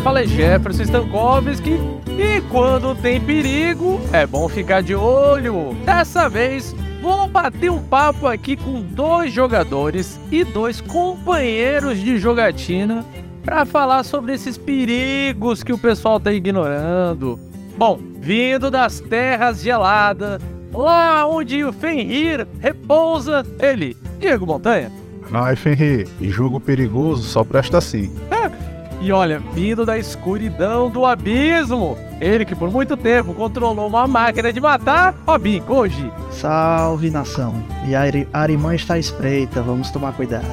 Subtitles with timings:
[0.00, 1.78] quem fala é Jefferson Stankovski
[2.08, 5.76] e quando tem perigo, é bom ficar de olho.
[5.84, 13.04] Dessa vez, vou bater um papo aqui com dois jogadores e dois companheiros de jogatina
[13.44, 17.38] para falar sobre esses perigos que o pessoal tá ignorando.
[17.76, 20.40] Bom, vindo das terras geladas,
[20.72, 24.90] lá onde o Fenrir repousa, ele, Diego Montanha.
[25.30, 28.10] Ai, Fenrir, jogo perigoso só presta assim.
[29.00, 34.52] E olha, vindo da escuridão do abismo, ele que por muito tempo controlou uma máquina
[34.52, 36.12] de matar, Robin Koji.
[36.30, 37.54] Salve nação.
[37.86, 40.46] E a Arimã está espreita, vamos tomar cuidado.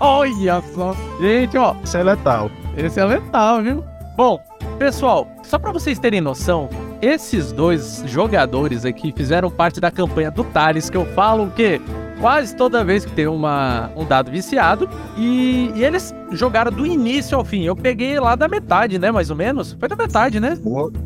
[0.00, 0.96] Olha só.
[1.20, 1.74] Gente, ó.
[1.84, 2.50] Esse é letal.
[2.76, 3.84] Esse é letal, viu?
[4.16, 4.40] Bom,
[4.78, 6.68] pessoal, só para vocês terem noção,
[7.00, 11.80] esses dois jogadores aqui fizeram parte da campanha do Thales, que eu falo o quê?
[12.20, 14.88] Quase toda vez que tem uma, um dado viciado.
[15.16, 17.64] E, e, eles jogaram do início ao fim.
[17.64, 19.10] Eu peguei lá da metade, né?
[19.10, 19.76] Mais ou menos.
[19.78, 20.56] Foi da metade, né?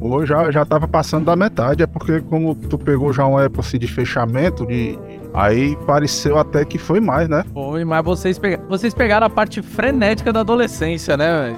[0.01, 1.83] Ou já, já tava passando da metade.
[1.83, 4.99] É porque, como tu pegou já uma época assim, de fechamento, de,
[5.33, 7.45] Aí pareceu até que foi mais, né?
[7.53, 8.63] Foi, mas vocês, pega...
[8.69, 11.57] vocês pegaram a parte frenética da adolescência, né?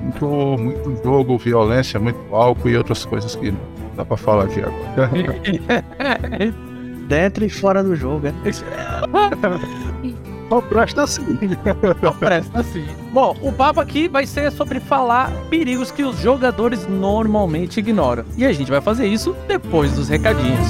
[0.00, 0.26] muito,
[0.56, 3.58] muito jogo, violência, muito álcool e outras coisas que não
[3.96, 5.10] dá pra falar aqui agora.
[7.04, 8.34] dentro e fora do jogo, né?
[10.48, 11.38] Só presta assim.
[12.00, 12.86] Só presta assim.
[13.12, 18.24] Bom, o papo aqui vai ser sobre falar perigos que os jogadores normalmente ignoram.
[18.36, 20.68] E a gente vai fazer isso depois dos recadinhos.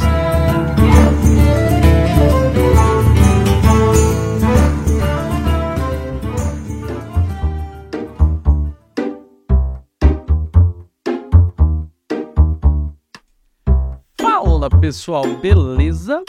[14.65, 16.25] Fala pessoal, beleza?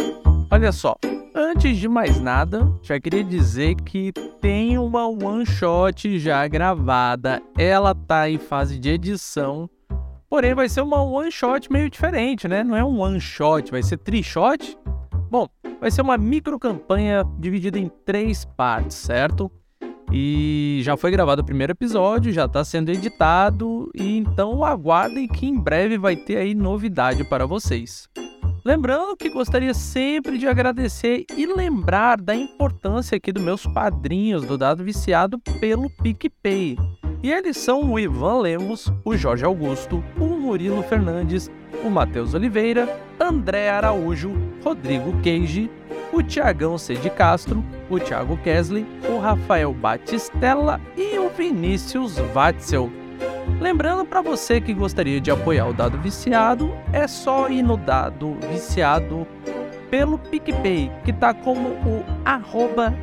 [0.51, 0.97] Olha só,
[1.33, 4.11] antes de mais nada, já queria dizer que
[4.41, 9.69] tem uma one shot já gravada, ela tá em fase de edição,
[10.29, 12.61] porém vai ser uma one shot meio diferente, né?
[12.61, 14.77] Não é um one shot, vai ser tri shot.
[15.31, 15.47] Bom,
[15.79, 19.49] vai ser uma micro campanha dividida em três partes, certo?
[20.11, 25.45] E já foi gravado o primeiro episódio, já está sendo editado, e então aguardem que
[25.45, 28.09] em breve vai ter aí novidade para vocês.
[28.65, 34.57] Lembrando que gostaria sempre de agradecer e lembrar da importância aqui dos meus padrinhos do
[34.57, 36.75] Dado Viciado pelo PicPay.
[37.21, 41.47] E eles são o Ivan Lemos, o Jorge Augusto, o Murilo Fernandes,
[41.83, 42.89] o Matheus Oliveira,
[43.19, 44.33] André Araújo,
[44.63, 45.69] Rodrigo Queige,
[46.11, 46.95] o Tiagão C.
[46.95, 53.04] de Castro, o Thiago Kesley, o Rafael Batistella e o Vinícius Watzel.
[53.59, 58.37] Lembrando para você que gostaria de apoiar o Dado Viciado, é só ir no Dado
[58.51, 59.25] Viciado
[59.89, 62.93] pelo PicPay, que tá como o arroba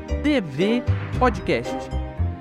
[1.18, 1.74] Podcast,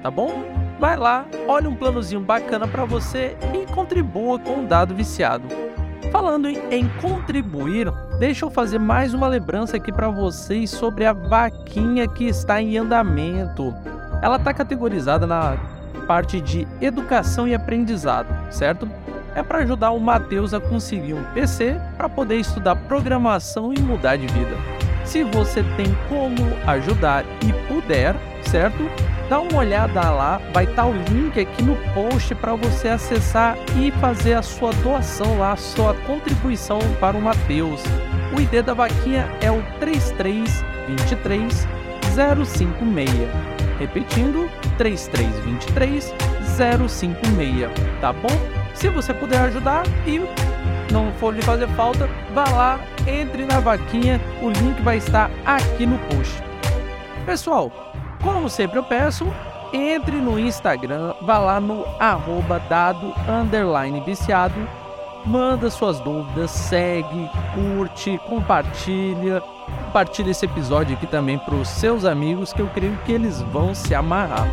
[0.04, 0.44] tá bom?
[0.80, 5.48] Vai lá, olha um planozinho bacana para você e contribua com o Dado Viciado.
[6.12, 11.14] Falando em, em contribuir, deixa eu fazer mais uma lembrança aqui para vocês sobre a
[11.14, 13.74] vaquinha que está em andamento.
[14.22, 15.58] Ela está categorizada na
[16.02, 18.90] parte de educação e aprendizado, certo?
[19.36, 24.18] É para ajudar o Matheus a conseguir um PC para poder estudar programação e mudar
[24.18, 24.58] de vida.
[25.06, 26.36] Se você tem como
[26.68, 28.90] ajudar e puder, certo?
[29.30, 33.58] Dá uma olhada lá, vai estar tá o link aqui no post para você acessar
[33.78, 37.82] e fazer a sua doação lá, sua contribuição para o Matheus.
[38.36, 41.68] O ID da vaquinha é o 3323
[42.46, 43.61] 056.
[43.82, 44.48] Repetindo,
[44.78, 46.14] 3323
[46.88, 47.68] 056,
[48.00, 48.30] tá bom?
[48.76, 50.22] Se você puder ajudar e
[50.94, 55.88] não for lhe fazer falta, vá lá, entre na vaquinha, o link vai estar aqui
[55.88, 56.44] no post.
[57.26, 57.72] Pessoal,
[58.22, 59.26] como sempre eu peço,
[59.74, 64.54] entre no Instagram, vá lá no arroba dado underline viciado,
[65.26, 69.42] manda suas dúvidas, segue, curte, compartilha,
[69.86, 73.74] compartilhe esse episódio aqui também para os seus amigos, que eu creio que eles vão
[73.74, 74.48] se amarrar.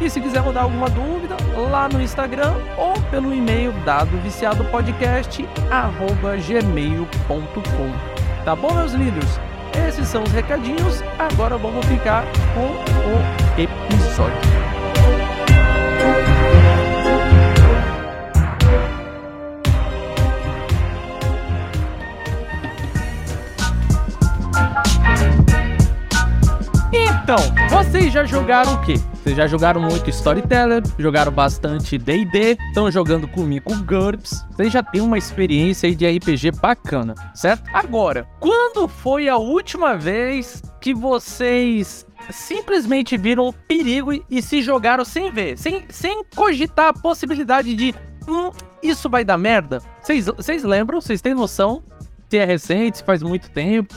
[0.00, 1.36] E se quiser mandar alguma dúvida,
[1.70, 4.10] lá no Instagram ou pelo e-mail dado
[6.46, 7.04] gmail.com.
[8.44, 9.40] Tá bom, meus líderes?
[9.88, 11.02] Esses são os recadinhos.
[11.18, 12.24] Agora vamos ficar
[12.54, 14.83] com o episódio.
[27.24, 27.38] Então,
[27.70, 28.96] vocês já jogaram o quê?
[29.14, 34.44] Vocês já jogaram muito Storyteller, jogaram bastante D&D, estão jogando comigo com GURPS.
[34.50, 37.64] Vocês já têm uma experiência aí de RPG bacana, certo?
[37.72, 44.60] Agora, quando foi a última vez que vocês simplesmente viram o perigo e, e se
[44.60, 47.94] jogaram sem ver, sem, sem cogitar a possibilidade de
[48.28, 48.50] hum,
[48.82, 49.78] isso vai dar merda.
[50.02, 51.00] Vocês lembram?
[51.00, 51.82] Vocês têm noção?
[52.28, 53.94] Se é recente, se faz muito tempo.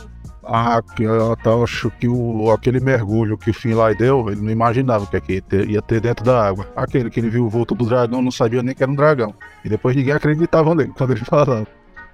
[0.50, 5.04] Ah, que eu acho que o, aquele mergulho que o Finlay deu, ele não imaginava
[5.04, 6.66] o que, é que ia ter, ia ter dentro da água.
[6.76, 9.36] Aquele que ele viu o vulto do dragão, não sabia nem que era um dragão.
[9.64, 11.68] E depois ninguém acreditava nele quando ele falava.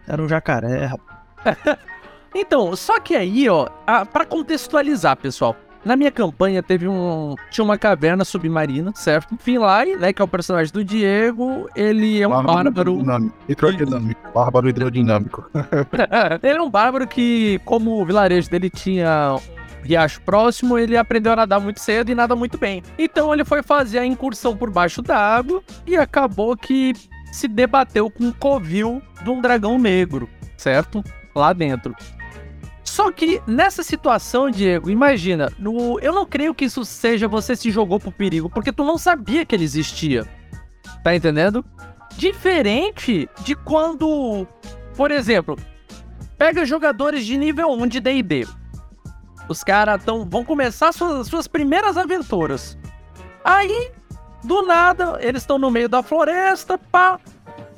[0.08, 1.78] Era um jacaré, rapaz.
[2.34, 3.68] então, só que aí, ó,
[4.12, 7.36] para contextualizar, pessoal, na minha campanha teve um.
[7.52, 9.36] Tinha uma caverna submarina, certo?
[9.38, 10.14] Finlay, né?
[10.14, 11.70] Que é o personagem do Diego.
[11.76, 13.00] Ele é um bárbaro.
[13.48, 14.32] Hidrodinâmico.
[14.34, 15.50] Bárbaro hidrodinâmico.
[16.42, 19.36] ele é um bárbaro que, como o vilarejo dele tinha
[19.84, 22.82] riacho próximo, ele aprendeu a nadar muito cedo e nada muito bem.
[22.98, 26.94] Então ele foi fazer a incursão por baixo d'água e acabou que
[27.32, 31.04] se debateu com o covil de um dragão negro, certo?
[31.36, 31.96] Lá dentro.
[32.94, 37.72] Só que nessa situação, Diego, imagina, no, eu não creio que isso seja você se
[37.72, 40.30] jogou pro perigo, porque tu não sabia que ele existia.
[41.04, 41.66] Tá entendendo?
[42.16, 44.46] Diferente de quando,
[44.96, 45.58] por exemplo,
[46.38, 48.48] pega jogadores de nível 1 de D&D.
[49.50, 52.78] Os caras vão começar suas, suas primeiras aventuras.
[53.44, 53.90] Aí,
[54.44, 57.20] do nada, eles estão no meio da floresta, pá.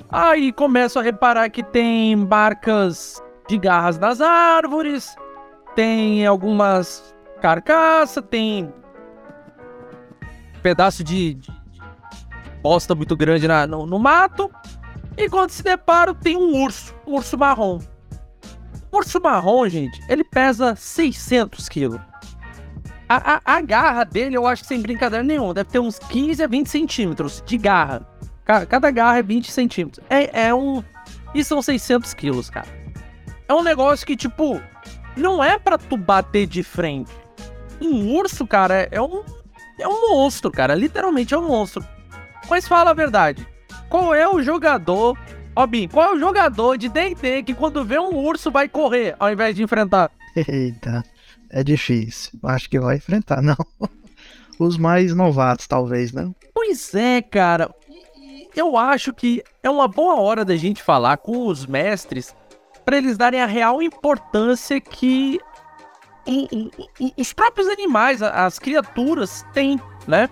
[0.10, 5.16] Aí começam a reparar que tem barcas de garras nas árvores,
[5.76, 8.74] tem algumas carcaças, tem
[10.64, 11.52] pedaço de, de
[12.62, 14.50] bosta muito grande na, no, no, mato.
[15.18, 17.80] E quando se depara, tem um urso, um urso marrom.
[18.92, 22.00] O urso marrom, gente, ele pesa 600 quilos.
[23.08, 26.42] A, a, a, garra dele, eu acho que sem brincadeira nenhuma, deve ter uns 15
[26.42, 28.08] a 20 centímetros de garra.
[28.44, 30.04] Cada garra é 20 centímetros.
[30.10, 30.84] É, é um.
[31.34, 32.85] E são 600 quilos, cara
[33.48, 34.62] é um negócio que, tipo,
[35.16, 37.12] não é para tu bater de frente.
[37.82, 39.24] Um urso, cara, é um.
[39.80, 40.74] É um monstro, cara.
[40.74, 41.86] Literalmente é um monstro.
[42.50, 43.46] Mas fala a verdade.
[43.90, 45.18] Qual é o jogador.
[45.56, 49.16] Ó, Bim, qual é o jogador de DD que quando vê um urso vai correr
[49.20, 50.12] ao invés de enfrentar?
[50.36, 51.04] Eita,
[51.50, 52.40] é difícil.
[52.44, 53.56] Acho que vai enfrentar, não.
[54.60, 56.34] Os mais novatos, talvez, não?
[56.54, 57.74] Pois é, cara.
[58.56, 62.34] Eu acho que é uma boa hora da gente falar com os mestres
[62.86, 65.40] para eles darem a real importância que
[67.18, 70.30] os próprios animais, as criaturas têm, né?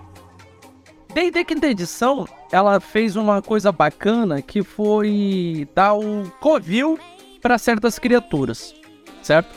[1.13, 6.97] D&D Quinta Edição, ela fez uma coisa bacana que foi dar o covil
[7.41, 8.73] para certas criaturas,
[9.21, 9.53] certo?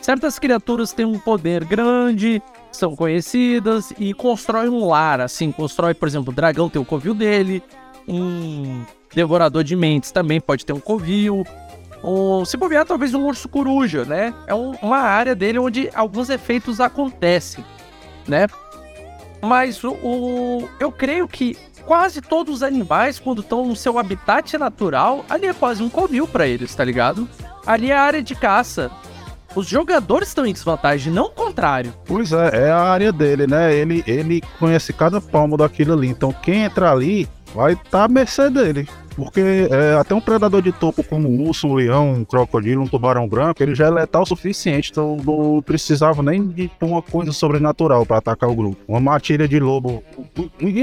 [0.00, 6.06] Certas criaturas têm um poder grande, são conhecidas e constrói um lar, assim, constrói, por
[6.06, 7.62] exemplo, o dragão tem o covil dele,
[8.06, 11.44] um devorador de mentes também pode ter um covil,
[12.02, 14.34] o, se bobear, talvez um urso coruja, né?
[14.46, 17.64] É um, uma área dele onde alguns efeitos acontecem,
[18.26, 18.46] né?
[19.42, 24.56] Mas o, o, eu creio que quase todos os animais, quando estão no seu habitat
[24.58, 27.28] natural, ali é quase um covil para eles, tá ligado?
[27.66, 28.90] Ali é a área de caça.
[29.54, 31.92] Os jogadores estão em desvantagem, não o contrário.
[32.06, 33.74] Pois é, é a área dele, né?
[33.74, 36.06] Ele, ele conhece cada palmo daquilo ali.
[36.06, 38.88] Então quem entra ali vai estar tá à mercê dele.
[39.16, 42.86] Porque é, até um predador de topo como um urso, um leão, um crocodilo, um
[42.86, 44.90] tubarão branco, ele já é letal o suficiente.
[44.90, 48.78] Então não precisava nem de uma coisa sobrenatural para atacar o grupo.
[48.86, 50.02] Uma matilha de lobo.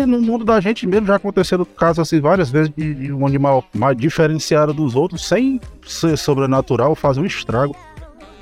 [0.06, 3.64] No mundo da gente mesmo já aconteceu casos assim várias vezes de, de um animal
[3.74, 7.76] mais diferenciado dos outros, sem ser sobrenatural, fazer um estrago.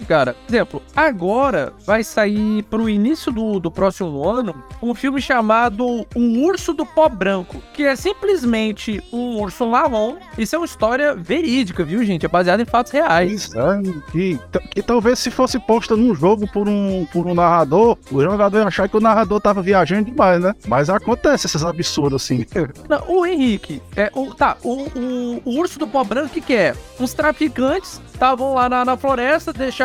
[0.08, 6.44] Cara, exemplo, agora vai sair pro início do, do próximo ano um filme chamado Um
[6.44, 10.18] Urso do Pó Branco, que é simplesmente um urso marrom.
[10.38, 12.26] Isso é uma história verídica, viu, gente?
[12.26, 13.32] É baseado em fatos reais.
[13.32, 14.40] Isso, é, que,
[14.72, 18.68] que talvez se fosse posta num jogo por um, por um narrador, o jogador ia
[18.68, 20.54] achar que o narrador tava viajando demais, né?
[20.68, 22.46] Mas acontece esses absurdos assim.
[22.88, 26.42] Não, o Henrique, é, o, tá, o, o, o urso do pó branco, o que,
[26.42, 26.76] que é?
[27.00, 29.85] Uns traficantes estavam lá na, na floresta, deixaram,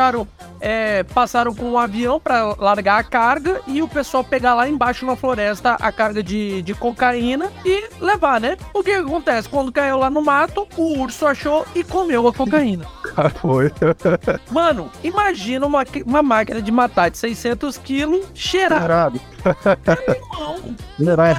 [0.60, 5.06] é, passaram com um avião para largar a carga e o pessoal pegar lá embaixo
[5.06, 8.56] na floresta a carga de, de cocaína e levar, né?
[8.74, 9.48] O que acontece?
[9.48, 12.86] Quando caiu lá no mato, o urso achou e comeu a cocaína.
[13.16, 13.72] Ah, foi.
[14.52, 18.80] Mano, imagina uma, uma máquina de matar de 600 quilos cheirado.
[18.80, 19.20] Cheirado.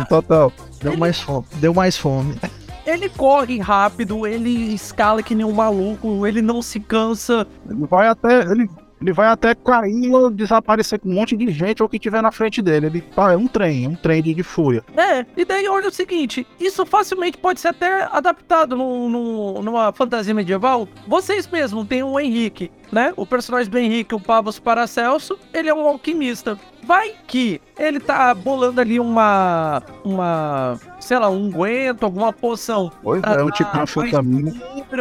[0.06, 0.51] total.
[0.82, 1.46] Deu mais fome.
[1.56, 2.36] Deu mais fome.
[2.85, 7.47] Ele corre rápido, ele escala que nem um maluco, ele não se cansa.
[7.69, 8.41] Ele vai até.
[8.41, 8.67] Ele,
[9.01, 12.31] ele vai até cair ou desaparecer com um monte de gente ou que tiver na
[12.31, 12.85] frente dele.
[12.85, 14.83] Ele é um trem, um trem de, de fúria.
[14.95, 19.91] É, e daí olha o seguinte: isso facilmente pode ser até adaptado no, no, numa
[19.91, 20.88] fantasia medieval.
[21.07, 23.11] Vocês mesmos têm o Henrique, né?
[23.17, 26.59] O personagem do Henrique, o Pavos Paracelso, ele é um alquimista.
[26.83, 29.81] Vai que ele tá bolando ali uma.
[30.03, 30.79] Uma.
[31.00, 32.91] Sei lá, um unguento, alguma poção.
[33.01, 34.51] Pois é, um tipo de Ah, anfetamina.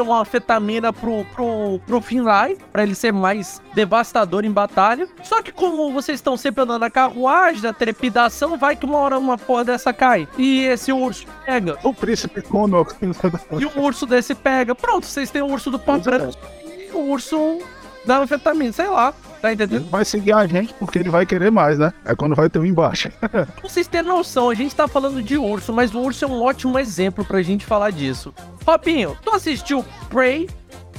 [0.02, 5.08] Uma anfetamina pro, pro, pro Finlay, pra ele ser mais devastador em batalha.
[5.22, 9.18] Só que como vocês estão sempre andando na carruagem, da trepidação, vai que uma hora
[9.18, 10.28] uma porra dessa cai.
[10.38, 11.78] E esse urso pega.
[11.82, 12.74] O príncipe come
[13.58, 14.74] E o urso desse pega.
[14.74, 15.98] Pronto, vocês têm o urso do pau é.
[15.98, 16.38] branco
[16.88, 17.58] e o urso
[18.04, 19.14] da anfetamina, sei lá.
[19.40, 19.82] Tá entendendo?
[19.82, 21.92] Ele vai seguir a gente porque ele vai querer mais, né?
[22.04, 23.10] É quando vai ter um embaixo.
[23.20, 26.42] Pra vocês terem noção, a gente tá falando de urso, mas o urso é um
[26.42, 28.34] ótimo exemplo pra gente falar disso.
[28.66, 30.48] Robinho, tu assistiu Prey,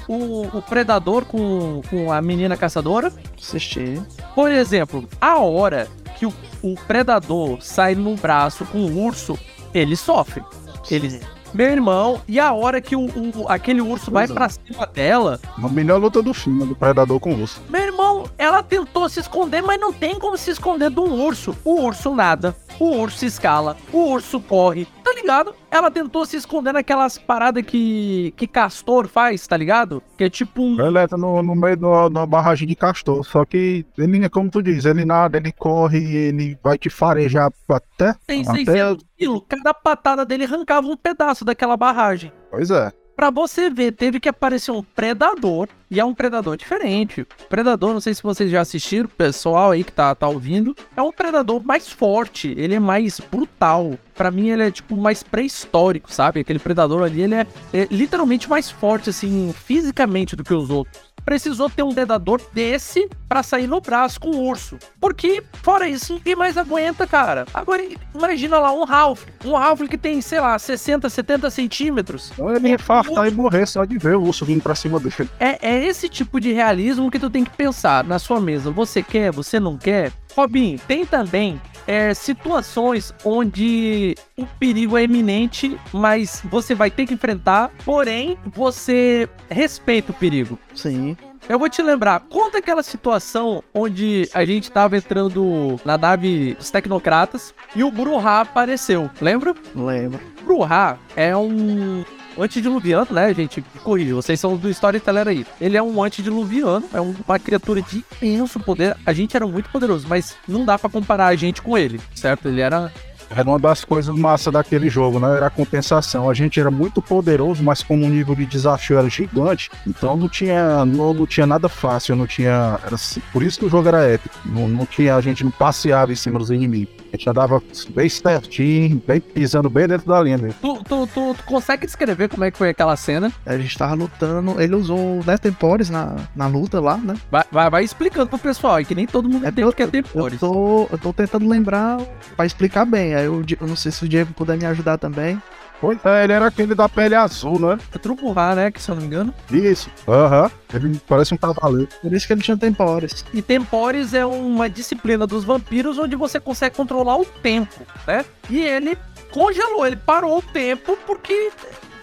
[0.07, 3.11] o, o predador com, com a menina caçadora?
[3.39, 4.01] Assisti.
[4.33, 9.37] Por exemplo, a hora que o, o predador sai no braço com o urso,
[9.73, 10.43] ele sofre.
[10.89, 11.19] Ele.
[11.53, 14.33] Meu irmão, e a hora que o, o- aquele urso vai Pois é.
[14.33, 17.61] pra cima dela, A melhor luta do filme, do Predador com o urso.
[17.69, 21.55] meu irmão, ela tentou se esconder, mas não tem como se esconder de um urso.
[21.65, 25.53] O urso nada, o urso escala, o urso corre, tá ligado?
[25.71, 30.03] Ela tentou se esconder naquelas paradas que, que castor faz, tá ligado?
[30.17, 30.79] Que é tipo um.
[30.85, 33.23] Ele entra no, no meio da da barragem de castor.
[33.25, 38.13] Só que ele, como tu diz, ele nada, ele corre, ele vai te farejar até.
[38.27, 42.31] Tem até 600 quilos, cada patada dele arrancava um pedaço daquela barragem.
[42.49, 42.91] pois é.
[43.15, 47.27] Pra você ver, teve que aparecer um predador, e é um predador diferente.
[47.49, 51.11] Predador, não sei se vocês já assistiram, pessoal aí que tá, tá ouvindo, é um
[51.11, 53.97] predador mais forte, ele é mais brutal.
[54.15, 56.39] Pra mim, ele é tipo mais pré-histórico, sabe?
[56.39, 61.10] Aquele predador ali, ele é, é literalmente mais forte, assim, fisicamente do que os outros.
[61.25, 64.77] Precisou ter um predador desse pra sair no braço com o urso.
[64.99, 67.45] Porque, fora isso, ninguém mais aguenta, cara.
[67.53, 69.23] Agora, imagina lá um Ralph.
[69.45, 72.31] Um Ralph que tem, sei lá, 60, 70 centímetros.
[72.33, 75.29] Então ele infartar e morrer só de ver o urso vindo pra cima dele.
[75.39, 78.71] É, é esse tipo de realismo que tu tem que pensar na sua mesa.
[78.71, 80.11] Você quer, você não quer?
[80.35, 87.13] Robin, tem também é, situações onde o perigo é iminente, mas você vai ter que
[87.13, 90.57] enfrentar, porém você respeita o perigo.
[90.73, 91.15] Sim.
[91.49, 96.69] Eu vou te lembrar, conta aquela situação onde a gente tava entrando na nave dos
[96.69, 99.55] tecnocratas e o Bruhá apareceu, lembra?
[99.75, 100.19] Lembro.
[100.45, 102.05] Bruhá é um
[102.41, 103.63] antediluviano, né, gente?
[103.83, 105.45] Corrija, vocês são do Storyteller aí.
[105.59, 108.95] Ele é um antediluviano, é um- uma criatura de imenso poder.
[109.05, 112.47] A gente era muito poderoso, mas não dá pra comparar a gente com ele, certo?
[112.47, 112.91] Ele era
[113.33, 115.37] Era uma das coisas massa daquele jogo, né?
[115.37, 116.29] Era a compensação.
[116.29, 120.27] A gente era muito poderoso, mas como o nível de desafio era gigante, então não
[120.27, 122.77] tinha, não, não tinha nada fácil, não tinha.
[122.85, 124.35] Era, assim- por isso que o jogo era épico.
[124.45, 126.93] Não, não tinha, a gente não passeava em cima dos inimigos.
[127.13, 130.55] A gente andava bem certinho, bem pisando bem dentro da linha mesmo.
[130.61, 133.31] Tu, tu, tu, tu consegue descrever como é que foi aquela cena?
[133.45, 134.61] A gente tava lutando.
[134.61, 137.15] Ele usou né, tempores na, na luta lá, né?
[137.29, 139.81] Vai, vai, vai explicando pro pessoal, aí que nem todo mundo É tem eu- que
[139.81, 140.39] é Eu tempores.
[140.39, 141.99] tô, eu tô tentando lembrar
[142.37, 143.13] pra explicar bem.
[143.13, 145.41] Aí eu, eu não sei se o Diego puder me ajudar também.
[145.81, 147.79] Pois é, ele era aquele da pele azul, né?
[147.93, 148.69] É Truburrar, né?
[148.69, 149.33] Que se eu não me engano.
[149.51, 149.89] Isso.
[150.07, 150.51] Aham.
[150.71, 151.89] Ele parece um cavaleiro.
[152.01, 153.25] Por isso que ele tinha tempores.
[153.33, 158.23] E Tempores é uma disciplina dos vampiros onde você consegue controlar o tempo, né?
[158.47, 158.95] E ele
[159.31, 161.49] congelou, ele parou o tempo porque,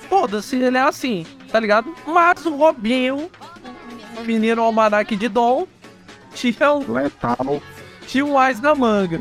[0.08, 1.94] foda-se, ele é assim, tá ligado?
[2.04, 3.30] Mas o Robinho,
[4.18, 5.66] o menino almanac de Dom,
[6.34, 7.62] tinha um, Letal.
[8.08, 9.20] tinha um ás na manga.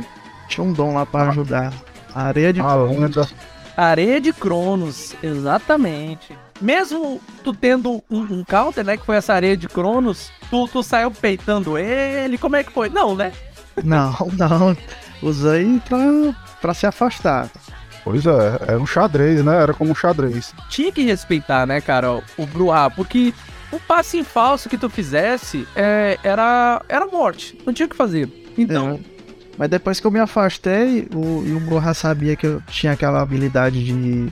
[0.49, 1.71] Tinha um dom lá pra ajudar.
[2.15, 2.59] A areia de.
[2.59, 3.27] A lenda.
[3.77, 6.35] Areia de Cronos, exatamente.
[6.59, 8.97] Mesmo tu tendo um, um counter, né?
[8.97, 12.89] Que foi essa areia de Cronos, tu, tu saiu peitando ele, como é que foi?
[12.89, 13.31] Não, né?
[13.83, 14.75] Não, não.
[15.21, 15.99] Usei pra,
[16.59, 17.47] pra se afastar.
[18.03, 19.55] Pois é, era um xadrez, né?
[19.61, 20.51] Era como um xadrez.
[20.67, 23.31] tinha que respeitar, né, cara, o Bruhá, porque
[23.71, 27.95] o passe em falso que tu fizesse é, era, era morte, não tinha o que
[27.95, 28.27] fazer.
[28.57, 29.16] Então, É.
[29.57, 33.21] Mas depois que eu me afastei, o, e o Broha sabia que eu tinha aquela
[33.21, 34.31] habilidade de.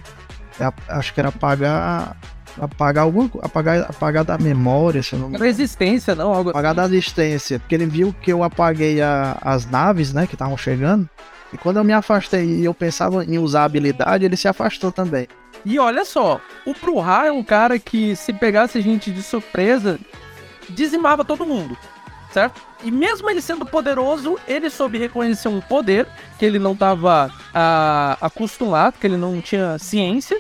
[0.88, 2.15] Acho que era apagar.
[2.58, 6.74] Apagar alguma apagar, apagar da memória, se eu não me era resistência, não, algo apagar
[6.74, 11.10] da distância, porque ele viu que eu apaguei a- as naves, né, que estavam chegando.
[11.51, 14.89] E quando eu me afastei e eu pensava em usar a habilidade, ele se afastou
[14.89, 15.27] também.
[15.65, 20.00] E olha só, o Bruhá é um cara que se pegasse a gente de surpresa,
[20.70, 21.77] dizimava todo mundo,
[22.36, 22.62] certo?
[22.84, 26.06] E mesmo ele sendo poderoso, ele soube reconhecer um poder
[26.38, 27.32] que ele não estava
[28.20, 30.38] acostumado, que ele não tinha ciência,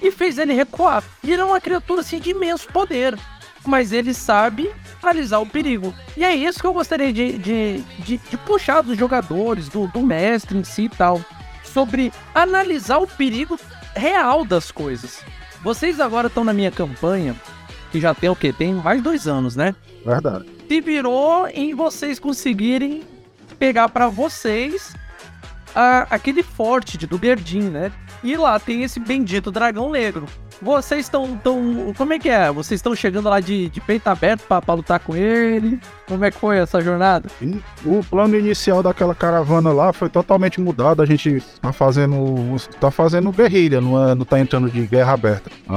[0.00, 1.04] e fez ele recuar.
[1.22, 3.18] E ele é uma criatura assim de imenso poder,
[3.66, 4.70] mas ele sabe
[5.02, 5.94] analisar o perigo.
[6.16, 10.00] E é isso que eu gostaria de, de, de, de puxar dos jogadores, do, do
[10.00, 11.20] mestre em si e tal,
[11.62, 13.60] sobre analisar o perigo
[13.94, 15.22] real das coisas.
[15.62, 17.36] Vocês agora estão na minha campanha,
[17.92, 18.54] que já tem o quê?
[18.54, 19.74] Tem mais dois anos, né?
[20.04, 20.55] Verdade.
[20.68, 23.02] Se virou em vocês conseguirem
[23.58, 24.94] pegar pra vocês
[25.74, 27.92] a- aquele forte de do Gerdin, né?
[28.22, 30.26] E lá tem esse bendito dragão negro.
[30.60, 31.92] Vocês estão tão.
[31.96, 32.50] Como é que é?
[32.50, 35.78] Vocês estão chegando lá de, de peito aberto pra, pra lutar com ele?
[36.08, 37.28] Como é que foi essa jornada?
[37.84, 41.02] O plano inicial daquela caravana lá foi totalmente mudado.
[41.02, 45.50] A gente tá fazendo, tá fazendo guerrilha, não, é, não tá entrando de guerra aberta.
[45.68, 45.74] A-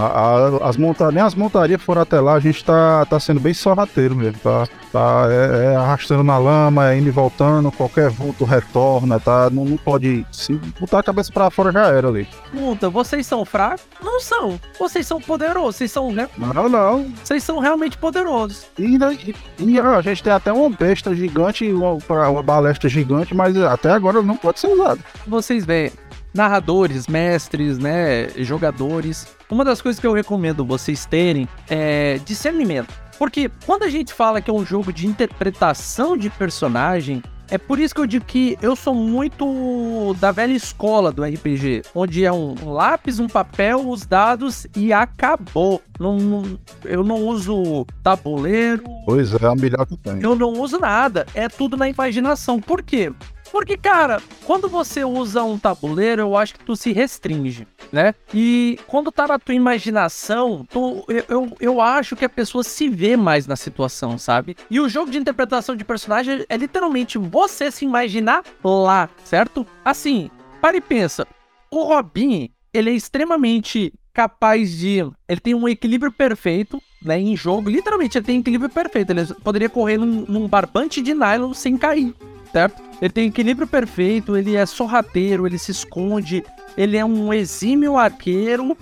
[0.62, 3.54] a- as monta nem as montarias foram até lá, a gente tá, tá sendo bem
[3.54, 4.40] sorrateiro mesmo.
[4.40, 9.50] Tá, tá é, é arrastando na lama, é indo e voltando, qualquer vulto retorna, tá?
[9.50, 10.26] Não, não pode.
[10.32, 12.28] Se botar a cabeça pra fora já era ali.
[12.52, 13.84] Pergunta, vocês são fracos?
[14.04, 14.60] Não são.
[14.80, 15.76] Vocês são poderosos.
[15.76, 16.30] Vocês são, né?
[16.38, 17.12] Não, não.
[17.24, 18.66] Vocês são realmente poderosos.
[18.78, 21.98] E, né, e- e, a gente tem até uma besta gigante, uma,
[22.30, 25.04] uma balestra gigante, mas até agora não pode ser usado.
[25.28, 25.92] vocês veem
[26.34, 29.28] narradores, mestres, né, jogadores.
[29.50, 32.94] Uma das coisas que eu recomendo vocês terem é discernimento.
[33.18, 37.79] Porque quando a gente fala que é um jogo de interpretação de personagem, é por
[37.79, 42.32] isso que eu digo que eu sou muito da velha escola do RPG, onde é
[42.32, 45.82] um, lápis, um papel, os dados e acabou.
[46.00, 50.22] Não, não- eu não uso tabuleiro, Pois é, a melhor que tem.
[50.22, 52.60] eu não uso nada, é tudo na imaginação.
[52.60, 53.12] Por quê?
[53.51, 58.13] Porque, cara, quando você usa um tabuleiro, eu acho que tu se restringe, né?
[58.34, 62.88] E quando tá na tua imaginação, tu, eu, eu, eu acho que a pessoa se
[62.89, 64.56] vê mais na situação, sabe?
[64.70, 69.65] E o jogo de interpretação de personagem é literalmente você se imaginar lá, certo?
[69.84, 70.29] Assim,
[70.62, 71.27] para e pensa.
[71.72, 75.00] O Robin, ele é extremamente capaz de.
[75.27, 77.20] Ele tem um equilíbrio perfeito, né?
[77.20, 77.70] Em jogo.
[77.70, 79.12] Literalmente, ele tem equilíbrio perfeito.
[79.12, 82.13] Ele poderia correr num, num barbante de nylon sem cair,
[82.51, 82.82] certo?
[83.01, 86.44] Ele tem equilíbrio perfeito, ele é sorrateiro, ele se esconde,
[86.77, 88.77] ele é um exímio arqueiro.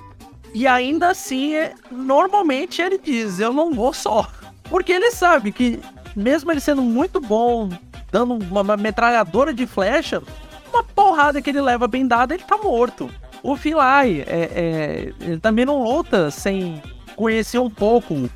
[0.54, 4.28] E ainda assim, é- normalmente ele diz: Eu não vou só.
[4.70, 5.80] Porque ele sabe que,
[6.16, 7.70] mesmo ele sendo muito bom,
[8.12, 10.22] dando uma, metralhadora de flecha,
[10.74, 13.10] uma porrada que ele leva bem dada, ele tá morto.
[13.44, 16.82] O Filai, é, é, ele também não luta sem
[17.16, 18.30] conhecer um pouco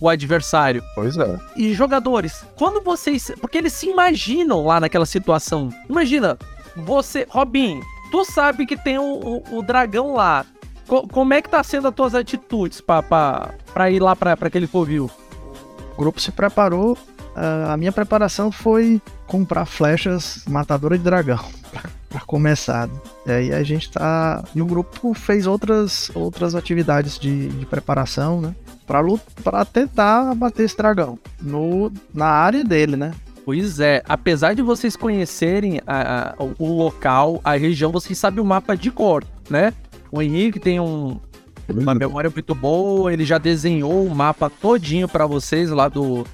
[0.00, 0.82] o adversário.
[0.94, 1.38] Pois é.
[1.56, 3.30] E jogadores, quando vocês.
[3.40, 5.68] Porque eles se imaginam lá naquela situação.
[5.88, 6.38] Imagina,
[6.76, 7.26] você.
[7.28, 10.44] Robin, tu sabe que tem o, o- o dragão lá.
[10.86, 14.36] Co- como é que tá sendo as tuas atitudes pra, pra, pra ir lá pra,
[14.36, 15.10] pra aquele covil?
[15.96, 16.96] O grupo se preparou.
[17.36, 21.38] ah, a minha preparação foi comprar flechas matadora de dragão.
[22.10, 22.88] Pra começar.
[23.24, 24.44] E aí a gente tá.
[24.54, 28.54] E o grupo fez outras, outras atividades de, de preparação, né?
[28.86, 31.16] Pra, tentar bater esse dragão.
[31.40, 33.12] No, na área dele, né?
[33.44, 38.44] Pois é, apesar de vocês conhecerem a- a- o local, a região, vocês sabem o
[38.44, 39.72] mapa de cor, né?
[40.12, 41.18] O Henrique tem um,
[41.68, 46.26] uma memória muito boa, ele já desenhou o mapa todinho pra vocês lá do,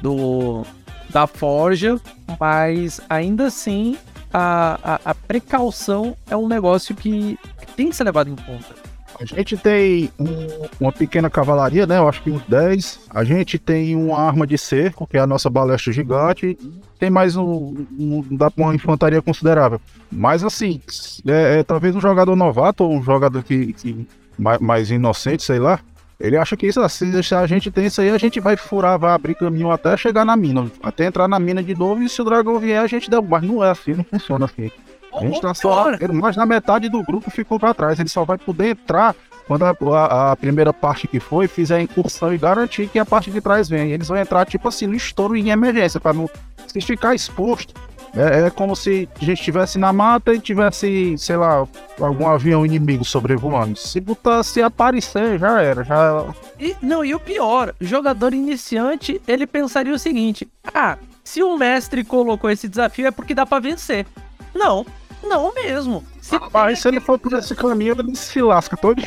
[0.00, 0.62] do
[1.10, 1.98] da Forja,
[2.38, 3.96] mas ainda assim
[4.32, 8.74] a, a, a precaução é um negócio que, que tem que ser levado em conta.
[9.20, 11.98] A gente tem um- uma pequena cavalaria, né?
[11.98, 13.00] Eu acho que uns 10.
[13.10, 16.58] A gente tem uma arma de cerco, que é a nossa balestra gigante.
[16.98, 19.80] Tem mais um, um dá pra uma infantaria considerável.
[20.10, 20.80] Mas assim,
[21.26, 25.58] é, é, talvez um jogador novato ou um jogador que, que mais, mais inocente, sei
[25.58, 25.78] lá.
[26.22, 28.96] Ele acha que isso, assim, se a gente tem isso aí, a gente vai furar,
[28.98, 30.70] vai abrir caminho até chegar na mina.
[30.82, 33.40] Até entrar na mina de novo e se o dragão vier, a gente derruba.
[33.40, 34.70] Mas não é assim, não funciona assim.
[35.14, 35.90] A gente tá só.
[36.14, 37.98] Mais na metade do grupo ficou pra trás.
[37.98, 39.14] Ele só vai poder entrar
[39.48, 43.04] quando a, a- a primeira parte que foi fizer a incursão e garantir que a
[43.04, 43.90] parte de trás vem.
[43.90, 46.30] Eles vão entrar, tipo assim, no estouro em emergência, pra não
[46.68, 47.74] se ficar exposto.
[48.14, 51.66] É, é como se a gente estivesse na mata e tivesse, sei lá,
[52.00, 53.78] algum avião inimigo sobrevoando.
[53.78, 55.82] Se botar, se aparecer, já era.
[55.82, 56.26] Já
[56.58, 62.04] E, não, e o pior, jogador iniciante, ele pensaria o seguinte: ah, se o mestre
[62.04, 64.06] colocou esse desafio é porque dá pra vencer.
[64.54, 64.84] Não,
[65.22, 66.04] não mesmo.
[66.20, 69.02] Se Mas se ele for por esse caminho, ele se lasca todo.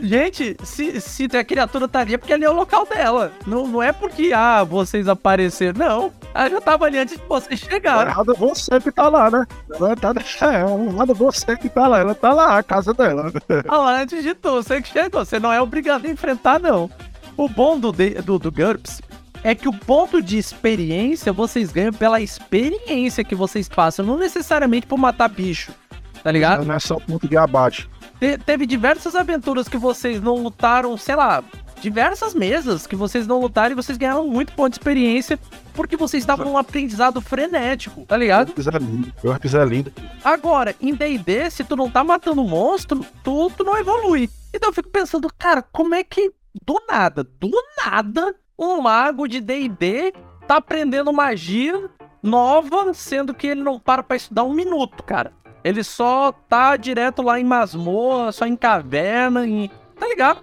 [0.00, 3.32] Gente, se, se a criatura tá ali é porque ali é o local dela.
[3.46, 5.78] Não, não é porque, ah, vocês apareceram.
[5.78, 6.12] Não.
[6.34, 8.10] Ela já tava ali antes de vocês chegarem.
[8.10, 9.46] Errado é você que tá lá, né?
[9.70, 12.00] Ela tá, é, errado você que tá lá.
[12.00, 13.32] Ela tá lá, a casa dela.
[13.68, 15.24] Ah, lá antes de tu, você que chegou.
[15.24, 16.90] Você não é obrigado a enfrentar, não.
[17.36, 19.00] O bom do, de- do, do GURPS
[19.46, 24.88] é que o ponto de experiência vocês ganham pela experiência que vocês passam, não necessariamente
[24.88, 25.72] por matar bicho.
[26.20, 26.64] Tá ligado?
[26.64, 27.88] Não é só ponto de abate.
[28.18, 31.44] Te- teve diversas aventuras que vocês não lutaram, sei lá,
[31.80, 35.38] diversas mesas que vocês não lutaram e vocês ganharam muito ponto de experiência
[35.74, 38.48] porque vocês estavam num aprendizado frenético, tá ligado?
[38.48, 39.22] GURPS é.
[39.22, 39.92] GURPS é lindo.
[40.24, 44.28] Agora, em D&D, se tu não tá matando um monstro, tu, tu não evolui.
[44.52, 46.32] Então eu fico pensando, cara, como é que
[46.66, 47.52] do nada, do
[47.84, 50.12] nada, um mago de D&D
[50.46, 51.90] tá aprendendo magia
[52.22, 55.32] nova, sendo que ele não para pra estudar um minuto, cara.
[55.62, 59.70] Ele só tá direto lá em masmorra, só em caverna, em...
[59.98, 60.40] tá ligado?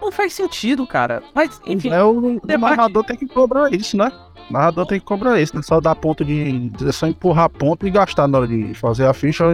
[0.00, 1.22] Não faz sentido, cara.
[1.34, 1.90] Mas, enfim.
[1.90, 4.10] É, o, o narrador tem que cobrar isso, né?
[4.50, 5.62] O narrador tem que cobrar isso, né?
[5.62, 6.70] Só dar ponto de.
[6.86, 9.44] É só empurrar ponto e gastar na hora de fazer a ficha.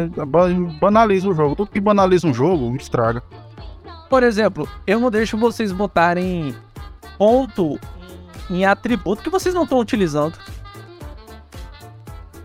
[0.80, 1.54] Banaliza o jogo.
[1.54, 3.22] Tudo que banaliza um jogo, estraga.
[4.08, 6.54] Por exemplo, eu não deixo vocês botarem
[7.16, 7.78] ponto
[8.50, 10.36] em atributo que vocês não estão utilizando.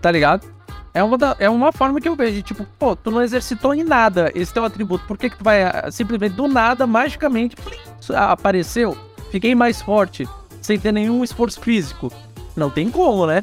[0.02, 0.48] Tá ligado?
[0.94, 3.84] É uma, da, é uma forma que eu vejo, tipo, pô, tu não exercitou em
[3.84, 5.06] nada esse teu atributo.
[5.06, 7.78] Por que, que tu vai ah, simplesmente do nada, magicamente, plim,
[8.16, 8.98] apareceu?
[9.30, 10.26] Fiquei mais forte,
[10.62, 12.10] sem ter nenhum esforço físico.
[12.56, 13.42] Não tem como, né?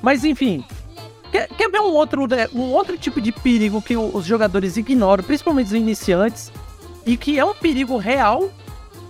[0.00, 0.64] Mas enfim.
[1.30, 5.24] Quer, quer ver um outro, né, um outro tipo de perigo que os jogadores ignoram,
[5.24, 6.50] principalmente os iniciantes,
[7.04, 8.50] e que é um perigo real?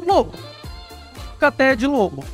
[0.05, 0.33] Lobo.
[1.39, 2.25] Caté de lobo.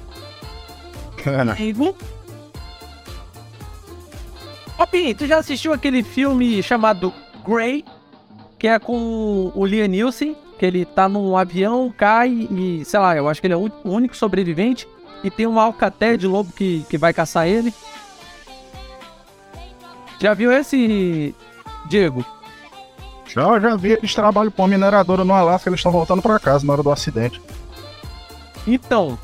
[4.78, 7.12] Ó, Pim, tu já assistiu aquele filme chamado
[7.46, 7.84] Grey?
[8.58, 13.16] Que é com o Liam Nielsen, que ele tá num avião, cai e, sei lá,
[13.16, 14.86] eu acho que ele é o único sobrevivente
[15.24, 17.72] e tem uma alcatéia de lobo que, que vai caçar ele.
[20.18, 21.34] Já viu esse,
[21.88, 22.24] Diego?
[23.26, 23.92] Já, já vi.
[23.92, 26.90] Eles trabalham com uma mineradora no Alasca, eles estão voltando para casa na hora do
[26.90, 27.40] acidente.
[28.66, 29.18] Então,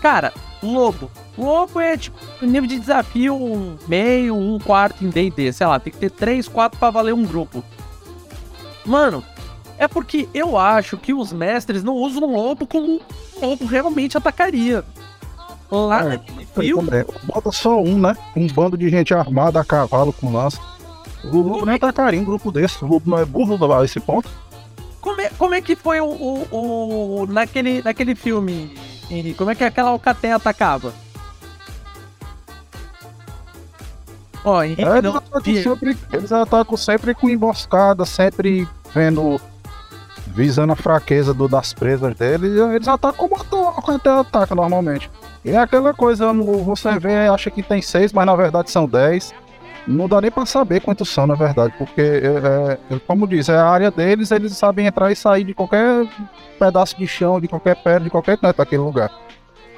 [0.00, 1.10] cara, lobo.
[1.36, 5.92] Lobo é tipo nível de desafio um meio, um quarto em D&D, sei lá, tem
[5.92, 7.64] que ter três, quatro para valer um grupo.
[8.84, 9.24] Mano,
[9.78, 13.00] é porque eu acho que os mestres não usam o lobo como um
[13.40, 14.84] lobo realmente atacaria.
[15.70, 18.16] Lá é, é, Bota só um, né?
[18.36, 20.58] Um bando de gente armada a cavalo com lança.
[21.24, 22.84] O Lobo nem atacaria um grupo desse.
[22.84, 24.28] O Lobo não é burro a esse ponto.
[25.00, 28.76] Como é, como é que foi o, o, o, naquele, naquele filme,
[29.10, 29.36] Henrique?
[29.36, 30.92] Como é que aquela alcateia atacava?
[34.44, 39.40] Ó, Henrique, é, não, eles, atacam sempre, eles atacam sempre com emboscada, sempre vendo
[40.28, 45.10] visando a fraqueza do, das presas dele, eles atacam como a alcateia ataca normalmente.
[45.44, 49.34] E é aquela coisa, você vê, acha que tem seis, mas na verdade são dez.
[49.86, 53.56] Não dá nem pra saber quantos são, na verdade, porque, é, é, como diz, é
[53.56, 56.06] a área deles, eles sabem entrar e sair de qualquer
[56.58, 59.10] pedaço de chão, de qualquer pedra, de qualquer canto daquele lugar.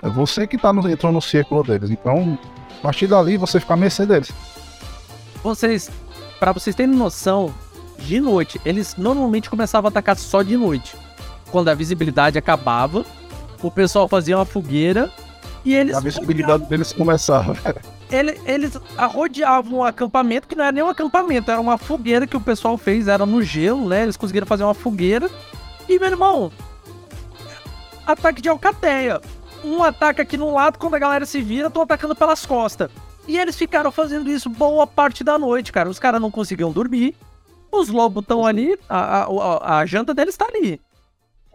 [0.03, 1.91] É você que tá no, entrou no círculo deles.
[1.91, 2.37] Então,
[2.79, 4.33] a partir dali, você fica a mercê deles.
[5.43, 5.89] Vocês,
[6.41, 7.55] para vocês terem noção,
[7.99, 10.97] de noite, eles normalmente começavam a atacar só de noite.
[11.51, 13.05] Quando a visibilidade acabava,
[13.63, 15.11] o pessoal fazia uma fogueira
[15.65, 15.95] e eles.
[15.95, 17.57] A visibilidade deles começava.
[18.13, 22.37] Ele, eles rodeavam um acampamento que não era nem um acampamento, era uma fogueira que
[22.37, 24.03] o pessoal fez, era no gelo, né?
[24.03, 25.31] Eles conseguiram fazer uma fogueira.
[25.89, 26.53] E, meu irmão,
[28.07, 29.21] ataque de alcateia.
[29.65, 32.91] Um ataque aqui no lado, quando a galera se vira, estão atacando pelas costas.
[33.27, 35.89] E eles ficaram fazendo isso boa parte da noite, cara.
[35.89, 37.15] Os caras não conseguiam dormir.
[37.71, 40.79] Os lobos estão ali, a, a, a, janta deles está ali.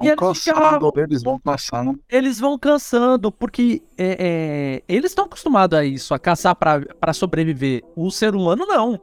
[0.01, 1.99] E eles, ficavam, eles vão passando.
[2.07, 7.83] Eles vão cansando, porque é, é, eles estão acostumados a isso, a caçar para sobreviver.
[7.95, 8.99] O ser humano não.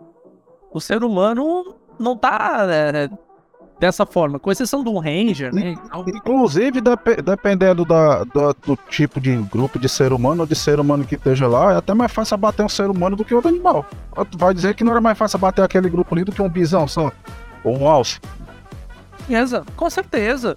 [0.73, 3.11] O ser humano não tá é,
[3.79, 5.75] dessa forma, com exceção do Ranger, né?
[6.07, 10.79] Inclusive, dep dependendo da, da, do tipo de grupo de ser humano ou de ser
[10.79, 13.51] humano que esteja lá, é até mais fácil abater um ser humano do que outro
[13.51, 13.85] animal.
[14.37, 16.87] Vai dizer que não era mais fácil abater aquele grupo ali do que um bisão
[16.87, 17.11] só.
[17.65, 18.21] Ou um alce.
[19.77, 20.57] Com certeza.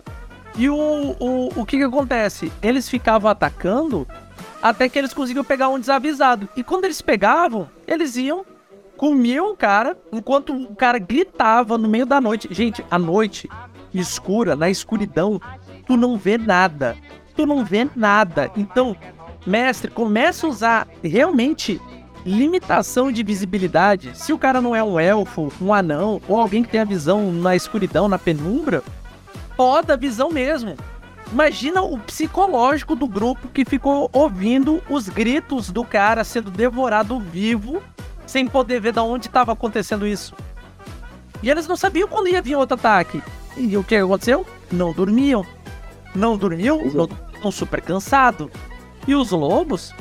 [0.58, 2.52] E o, o, o que que acontece?
[2.62, 4.08] Eles ficavam atacando
[4.62, 6.50] até que eles conseguiam pegar um desavisado.
[6.56, 8.44] E quando eles pegavam, eles iam,
[8.98, 12.48] comiam o cara, enquanto o cara gritava no meio da noite.
[12.52, 13.48] Gente, a noite
[13.94, 15.40] escura, na escuridão,
[15.86, 16.98] tu não vê nada.
[17.36, 18.52] Tu não vê nada.
[18.58, 18.96] Então,
[19.46, 21.80] mestre, começa a usar realmente
[22.26, 24.12] limitação de visibilidade.
[24.16, 27.32] Se o cara não é um elfo, um anão, ou alguém que tem a visão
[27.32, 28.84] na escuridão, na penumbra,
[29.58, 30.78] foda a visão mesmo.
[31.32, 37.82] Imagina o psicológico do grupo que ficou ouvindo os gritos do cara sendo devorado vivo,
[38.26, 40.34] sem poder ver de onde estava acontecendo isso.
[41.44, 43.22] E eles não sabiam quando ia vir outro ataque.
[43.58, 44.46] E o que aconteceu?
[44.72, 45.46] Não dormiam.
[46.16, 46.82] Não dormiam,
[47.34, 48.50] estão super cansado.
[49.08, 49.94] E os lobos?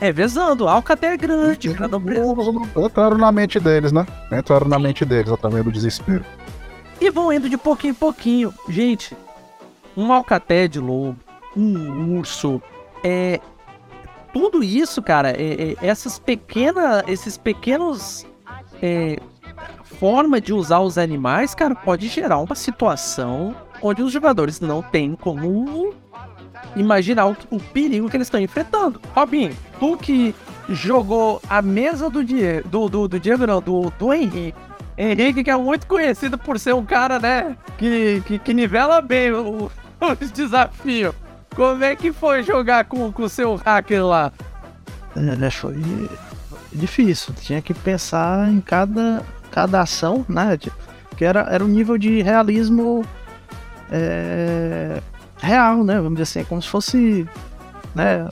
[0.00, 4.06] Revezando, a alcaté é grande, cada Entraram na mente deles, né?
[4.30, 6.24] Entraram na mente deles através do desespero.
[7.00, 8.54] E vão indo de pouquinho em pouquinho.
[8.68, 9.16] Gente,
[9.96, 11.18] um alcaté de lobo,
[11.56, 12.60] um urso,
[13.02, 13.40] é.
[14.32, 17.04] Tudo isso, cara, é, é, essas pequenas.
[17.06, 18.26] Esses pequenos.
[18.82, 19.18] É,
[19.98, 25.14] forma de usar os animais, cara, pode gerar uma situação onde os jogadores não têm
[25.14, 25.94] como
[26.74, 29.00] imaginar o, o perigo que eles estão enfrentando.
[29.14, 30.34] Robin, tu que
[30.68, 34.58] jogou a mesa do Diego, do, do, do Diego não, do, do Henrique.
[34.96, 39.32] Henrique que é muito conhecido por ser um cara, né, que, que, que nivela bem
[39.32, 41.14] o, os desafios.
[41.54, 44.32] Como é que foi jogar com o seu hacker lá?
[45.16, 45.74] É, foi
[46.70, 47.32] difícil.
[47.34, 50.58] Tinha que pensar em cada, cada ação, né?
[51.16, 53.04] Que era, era um nível de realismo
[53.90, 55.00] é,
[55.38, 55.94] real, né?
[55.96, 57.26] Vamos dizer assim, é como se fosse
[57.94, 58.28] né,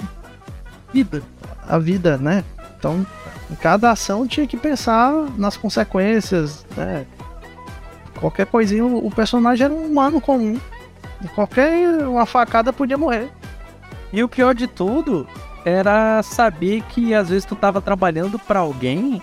[0.93, 1.23] vida.
[1.67, 2.45] A vida, né?
[2.77, 3.07] Então,
[3.51, 7.07] em cada ação tinha que pensar nas consequências, né?
[8.19, 10.59] Qualquer coisinha, o personagem era um humano comum.
[11.35, 13.31] Qualquer uma facada podia morrer.
[14.13, 15.27] E o pior de tudo
[15.65, 19.21] era saber que às vezes tu tava trabalhando para alguém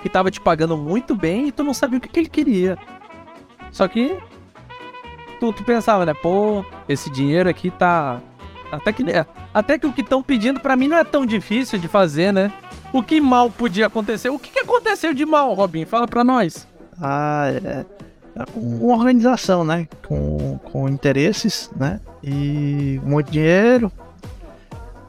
[0.00, 2.78] que tava te pagando muito bem e tu não sabia o que, que ele queria.
[3.70, 4.18] Só que
[5.40, 6.14] tu, tu pensava, né?
[6.14, 8.20] Pô, esse dinheiro aqui tá.
[8.70, 9.04] Até que,
[9.52, 12.52] até que o que estão pedindo para mim não é tão difícil de fazer, né?
[12.92, 14.28] O que mal podia acontecer?
[14.28, 15.84] O que, que aconteceu de mal, Robin?
[15.84, 16.66] Fala pra nós.
[17.00, 17.86] Ah, é.
[18.36, 19.88] é uma organização, né?
[20.06, 22.00] Com, com interesses, né?
[22.22, 23.90] E muito dinheiro.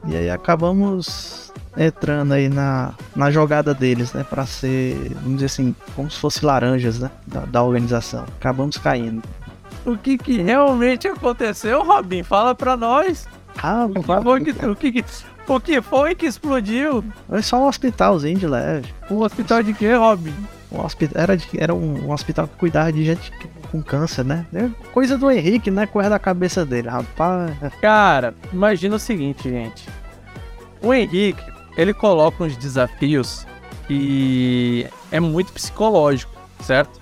[0.06, 4.24] E aí acabamos entrando aí na, na jogada deles, né?
[4.28, 7.10] Pra ser, vamos dizer assim, como se fosse laranjas, né?
[7.26, 8.24] Da, da organização.
[8.38, 9.22] Acabamos caindo.
[9.84, 12.22] O que, que realmente aconteceu, Robin?
[12.22, 13.28] Fala pra nós.
[13.62, 15.04] Ah, o que, foi que, o, que,
[15.46, 17.04] o que foi que explodiu?
[17.28, 18.92] Foi só um hospitalzinho de leve.
[19.10, 20.34] Um hospital de quê, Robin?
[20.72, 23.32] Um hospital, era, de, era um, um hospital que cuidava de gente
[23.70, 24.46] com câncer, né?
[24.54, 25.86] É coisa do Henrique, né?
[25.86, 27.52] Correr da cabeça dele, rapaz.
[27.80, 29.88] Cara, imagina o seguinte, gente.
[30.82, 31.42] O Henrique,
[31.76, 33.46] ele coloca uns desafios
[33.86, 37.00] que é muito psicológico, certo?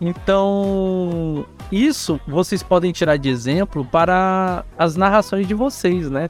[0.00, 6.28] Então, isso vocês podem tirar de exemplo para as narrações de vocês, né?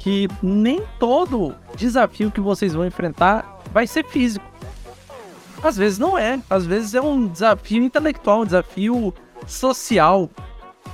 [0.00, 4.44] Que nem todo desafio que vocês vão enfrentar vai ser físico.
[5.62, 9.14] Às vezes não é, às vezes é um desafio intelectual, um desafio
[9.46, 10.28] social.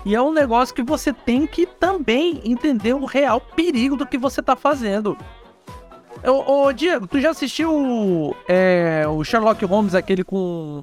[0.04, 4.18] E é um negócio que você tem que também entender o real perigo do que
[4.18, 5.16] você tá fazendo.
[6.24, 10.82] Ô, ô Diego, tu já assistiu é, o Sherlock Holmes, aquele com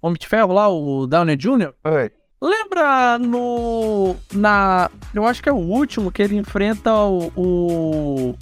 [0.00, 1.74] Homem de Ferro lá, o Downey Jr.?
[1.84, 2.10] Oi.
[2.40, 4.14] Lembra no.
[4.32, 4.90] Na.
[5.12, 7.32] Eu acho que é o último que ele enfrenta o.
[7.36, 8.34] o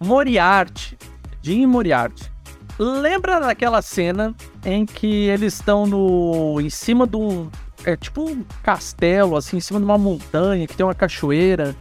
[0.00, 0.96] Moriarty.
[1.42, 2.30] Jim Moriarty.
[2.78, 6.60] Lembra daquela cena em que eles estão no.
[6.60, 7.50] em cima um.
[7.84, 11.76] É tipo um castelo, assim, em cima de uma montanha que tem uma cachoeira.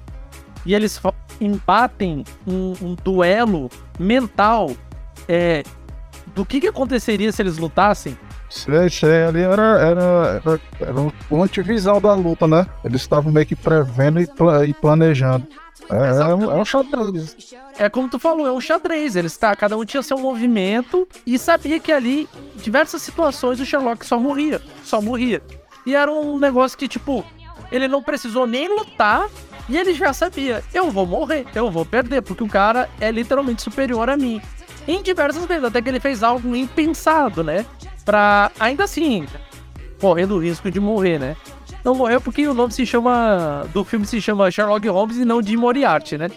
[0.65, 1.01] E eles
[1.39, 4.71] embatem um, um duelo mental
[5.27, 5.63] é,
[6.35, 8.17] do que, que aconteceria se eles lutassem.
[8.49, 10.93] Sei, ali era, era, era, era
[11.29, 12.65] uma antivisão da luta, né?
[12.83, 14.27] Eles estavam meio que prevendo e,
[14.67, 15.47] e planejando.
[15.89, 17.55] É, é, um, é um xadrez.
[17.77, 19.15] É como tu falou, é um xadrez.
[19.15, 24.05] Eles tá, cada um tinha seu movimento e sabia que ali, diversas situações, o Sherlock
[24.05, 24.61] só morria.
[24.83, 25.41] Só morria.
[25.85, 27.25] E era um negócio que, tipo,
[27.71, 29.29] ele não precisou nem lutar
[29.69, 33.61] e ele já sabia: eu vou morrer, eu vou perder, porque o cara é literalmente
[33.61, 34.41] superior a mim.
[34.87, 37.65] Em diversas vezes, até que ele fez algo impensado, né?
[38.07, 39.27] Pra, ainda assim,
[39.99, 41.35] correndo o risco de morrer, né?
[41.83, 43.65] Não morreu porque o nome se chama.
[43.73, 46.31] do filme se chama Sherlock Holmes e não de Moriarty, né?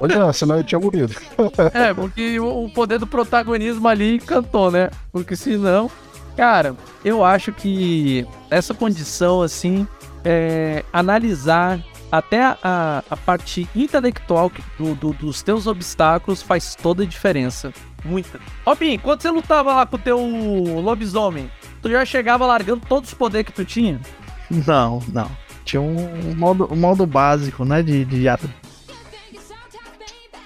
[0.00, 1.14] Olha, senão eu tinha morrido.
[1.72, 4.90] é, porque o poder do protagonismo ali cantou, né?
[5.12, 5.88] Porque senão.
[6.36, 6.74] Cara,
[7.04, 9.86] eu acho que essa condição, assim,
[10.24, 11.78] é, analisar
[12.10, 17.72] até a, a parte intelectual do, do, dos teus obstáculos faz toda a diferença.
[18.04, 18.38] Muita.
[18.66, 23.14] Robin, quando você lutava lá com o teu lobisomem, tu já chegava largando todos os
[23.14, 24.00] poderes que tu tinha?
[24.66, 25.30] Não, não.
[25.64, 27.82] Tinha um modo, um modo básico, né?
[27.82, 28.26] De, de...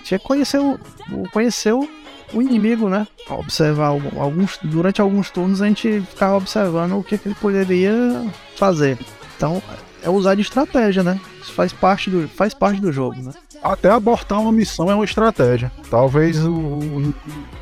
[0.05, 0.79] Tinha que conhecer o,
[1.33, 1.89] conhecer o,
[2.33, 3.07] o inimigo, né?
[3.29, 4.59] Observar alguns.
[4.63, 8.25] Durante alguns turnos a gente ficava observando o que, que ele poderia
[8.57, 8.99] fazer.
[9.37, 9.61] Então,
[10.03, 11.21] é usar de estratégia, né?
[11.43, 13.33] Isso faz parte do, faz parte do jogo, né?
[13.63, 15.71] Até abortar uma missão é uma estratégia.
[15.91, 17.15] Talvez o, o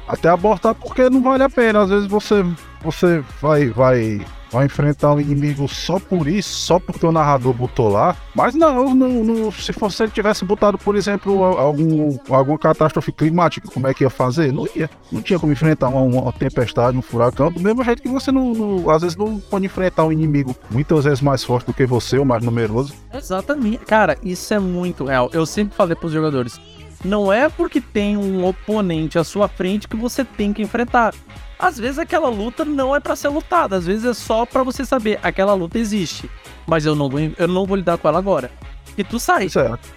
[0.06, 1.82] até abortar porque não vale a pena.
[1.82, 2.44] Às vezes você
[2.82, 4.20] você vai vai
[4.57, 8.16] vai enfrentar um inimigo só por isso, só porque o narrador botou lá.
[8.35, 13.87] Mas não, não, não se você tivesse botado, por exemplo, algum, alguma catástrofe climática, como
[13.87, 14.53] é que ia fazer?
[14.53, 14.88] Não ia.
[15.12, 18.55] Não tinha como enfrentar uma, uma tempestade, um furacão, do mesmo jeito que você não,
[18.55, 22.16] não, às vezes não pode enfrentar um inimigo muitas vezes mais forte do que você,
[22.19, 22.95] ou mais numeroso.
[23.12, 23.85] Exatamente.
[23.85, 25.29] Cara, isso é muito real.
[25.35, 26.59] Eu sempre falei pros jogadores.
[27.05, 31.14] Não é porque tem um oponente à sua frente que você tem que enfrentar
[31.59, 34.85] às vezes aquela luta não é para ser lutada, às vezes é só para você
[34.85, 36.31] saber aquela luta existe,
[36.66, 38.51] mas eu não vou, eu não vou lidar com ela agora.
[38.97, 39.49] E tu sai.
[39.49, 39.95] Certo.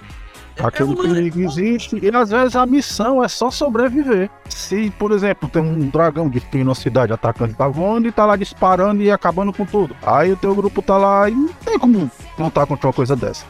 [0.62, 4.30] Aquele perigo existe e às vezes a missão é só sobreviver.
[4.50, 8.26] Se, por exemplo, tem um dragão de espinho na cidade atacando tá voando e tá
[8.26, 9.96] lá disparando e acabando com tudo.
[10.06, 13.46] Aí o teu grupo tá lá e não tem como lutar contra uma coisa dessa.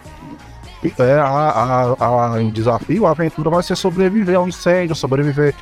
[0.97, 5.53] É, a, a, a, o desafio, a aventura vai ser sobreviver ao incêndio, sobreviver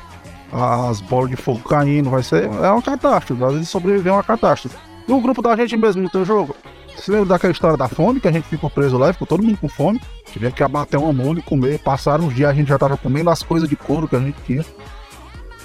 [0.52, 4.22] às bolas de fogo caindo, vai ser é uma catástrofe, às vezes sobreviver é uma
[4.22, 4.76] catástrofe.
[5.08, 6.54] O grupo da gente mesmo no teu jogo,
[6.94, 9.58] você lembra daquela história da fome, que a gente ficou preso lá, ficou todo mundo
[9.58, 12.78] com fome, tivemos que abater uma mole e comer, passaram uns dias a gente já
[12.78, 14.64] tava comendo as coisas de couro que a gente tinha.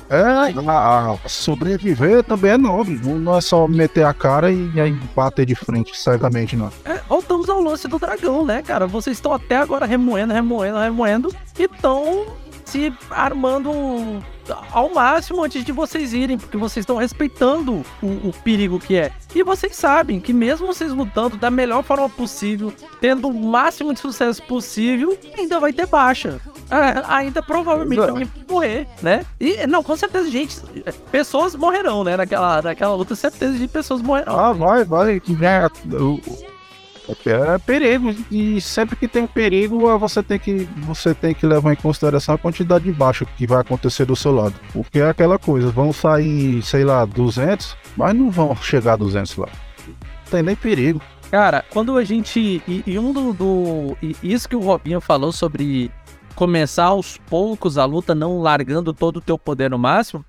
[0.10, 0.22] É,
[0.69, 4.91] a, a sobreviver também é nobre, não é só meter a cara e, e aí
[5.15, 6.72] bater de frente cegamente, não.
[6.86, 8.86] É, voltamos ao lance do dragão, né, cara?
[8.86, 12.28] Vocês estão até agora remoendo, remoendo, remoendo e estão
[12.73, 13.71] se armando
[14.71, 19.12] ao máximo antes de vocês irem, porque vocês estão respeitando o, o, perigo que é.
[19.33, 23.99] E vocês sabem que mesmo vocês lutando da melhor forma possível, tendo o máximo de
[23.99, 26.41] sucesso possível, ainda vai ter baixa.
[26.71, 29.23] É, ainda provavelmente alguém vai morrer, né?
[29.39, 30.59] E não, com certeza, gente,
[31.12, 32.17] pessoas morrerão, né?
[32.17, 34.38] Naquela, naquela luta, certeza de pessoas morrerão.
[34.38, 35.21] Ah, vai, vai.
[35.41, 35.69] É,
[37.26, 41.76] é perigo e sempre que tem perigo você tem que você tem que levar em
[41.76, 45.70] consideração a quantidade de baixo que vai acontecer do seu lado, porque é aquela coisa,
[45.70, 49.50] vão sair, sei lá, 200, mas não vão chegar a 200 lá.
[49.88, 51.02] Não tem nem perigo.
[51.30, 55.32] Cara, quando a gente e, e um do, do e isso que o Robinho falou
[55.32, 55.92] sobre
[56.36, 60.24] começar aos poucos a luta, não largando todo o teu poder no máximo,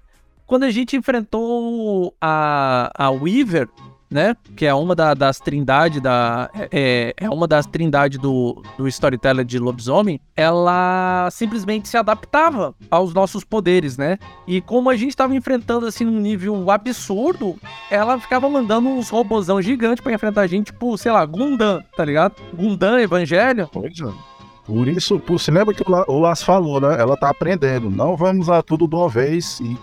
[0.47, 3.69] quando a gente enfrentou a, a Weaver
[4.15, 4.37] né?
[4.55, 6.49] Que é uma da, das trindades da.
[6.71, 10.21] É, é uma das trindades do, do storyteller de lobisomem.
[10.37, 14.17] Ela simplesmente se adaptava aos nossos poderes, né?
[14.47, 17.57] E como a gente estava enfrentando assim num nível absurdo,
[17.91, 22.05] ela ficava mandando uns robozão gigantes para enfrentar a gente, tipo, sei lá, Gundam, tá
[22.05, 22.37] ligado?
[22.55, 23.69] Gundam, Evangelho.
[23.73, 24.13] Pois é.
[24.65, 26.97] Por isso, por, se lembra que o Las falou, né?
[27.01, 27.91] Ela tá aprendendo.
[27.91, 29.59] Não vamos a tudo de uma vez.
[29.59, 29.77] E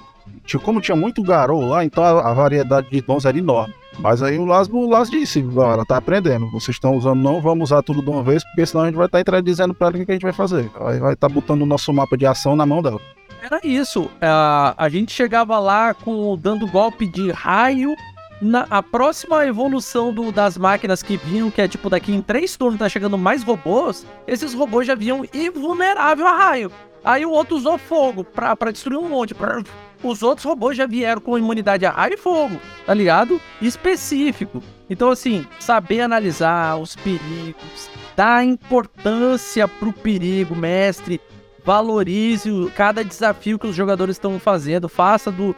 [0.64, 3.74] como tinha muito garou lá, então a, variedade de dons era enorme.
[4.00, 6.50] Mas aí o Las, o Las disse, ela tá aprendendo.
[6.52, 9.06] Vocês estão usando, não vamos usar tudo de uma vez, porque senão a gente vai
[9.06, 10.70] estar tá dizendo pra ela o que a gente vai fazer.
[10.80, 13.00] Aí vai estar tá botando o nosso mapa de ação na mão dela.
[13.42, 14.04] Era isso.
[14.04, 17.96] Uh, a gente chegava lá com dando golpe de raio.
[18.42, 22.58] Na, a próxima evolução do, das máquinas que vinham, que é tipo daqui em três
[22.58, 26.72] turnos tá chegando mais robôs, esses robôs já vinham invulnerável a raio.
[27.04, 29.34] Aí o outro usou fogo pra, pra destruir um monte.
[29.34, 29.62] Pra...
[30.04, 33.40] Os outros robôs já vieram com imunidade a raio e fogo, tá ligado?
[33.62, 34.64] Específico.
[34.90, 41.22] Então, assim, saber analisar os perigos, dar importância pro perigo, mestre.
[41.64, 44.90] Valorize cada desafio que os jogadores estão fazendo.
[44.90, 45.56] Faça do,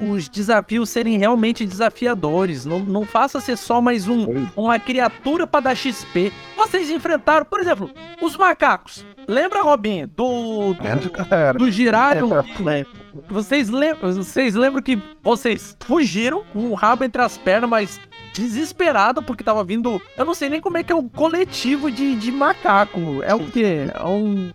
[0.00, 2.64] os desafios serem realmente desafiadores.
[2.64, 6.32] Não, não faça ser só mais um, uma criatura para dar XP.
[6.56, 7.90] Vocês enfrentaram, por exemplo,
[8.20, 9.04] os macacos.
[9.28, 10.74] Lembra, Robin, do.
[10.74, 12.28] Do, do Girário?
[12.68, 12.86] É.
[13.28, 18.00] Vocês, lembram, vocês lembram que vocês fugiram com o rabo entre as pernas, mas
[18.32, 20.00] desesperado porque tava vindo.
[20.16, 23.22] Eu não sei nem como é que é o coletivo de, de macaco.
[23.22, 23.86] É o quê?
[23.94, 24.52] É um.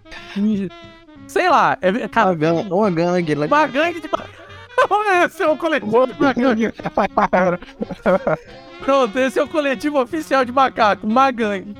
[1.27, 1.77] Sei lá.
[1.81, 2.71] É, cara, uma gangue.
[2.71, 4.45] Uma gangue, uma gangue de macaco.
[5.25, 7.59] esse é o coletivo de macaco.
[8.83, 11.75] Pronto, esse é o coletivo oficial de macaco, uma gangue.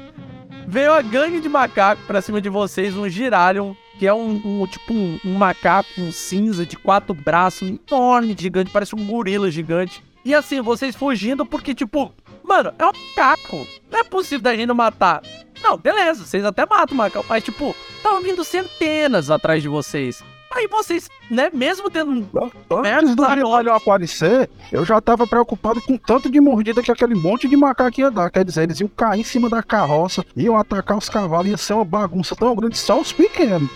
[0.68, 4.68] Veio a gangue de macaco pra cima de vocês, um Giralion, que é um, um
[4.68, 10.04] tipo um, um, macaco um cinza de quatro braços, enorme, gigante, parece um gorila gigante.
[10.24, 12.12] E assim, vocês fugindo porque, tipo,
[12.44, 13.68] mano, é um macaco.
[13.92, 15.22] Não é possível da gente matar.
[15.62, 20.24] Não, beleza, vocês até matam o macaco, mas, tipo, estavam vindo centenas atrás de vocês.
[20.56, 22.26] Aí vocês, né, mesmo tendo.
[22.70, 27.50] Antes do olho aparecer, eu já tava preocupado com tanto de mordida que aquele monte
[27.50, 28.32] de macaco ia dar.
[28.32, 31.74] Quer dizer, eles iam cair em cima da carroça, iam atacar os cavalos, ia ser
[31.74, 33.70] uma bagunça tão grande, só os pequenos.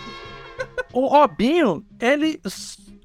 [0.94, 2.40] o Robinho, ele.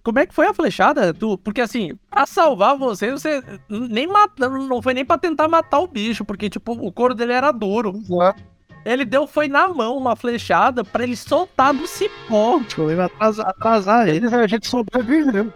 [0.04, 1.12] Como é que foi a flechada?
[1.12, 5.80] Tu, porque assim, pra salvar você, você nem mata, não foi nem pra tentar matar
[5.80, 7.94] o bicho, porque, tipo, o couro dele era duro.
[8.22, 8.53] É.
[8.84, 12.60] Ele deu, foi na mão uma flechada para ele soltar do cipó.
[12.68, 15.52] Foi atrasar, atrasar ele, a gente sobreviveu.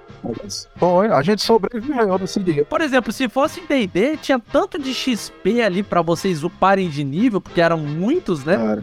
[0.77, 2.65] Foi, a gente sobreviveu nesse dia.
[2.65, 7.41] Por exemplo, se fosse D&D, tinha tanto de XP ali para vocês uparem de nível,
[7.41, 8.83] porque eram muitos, né?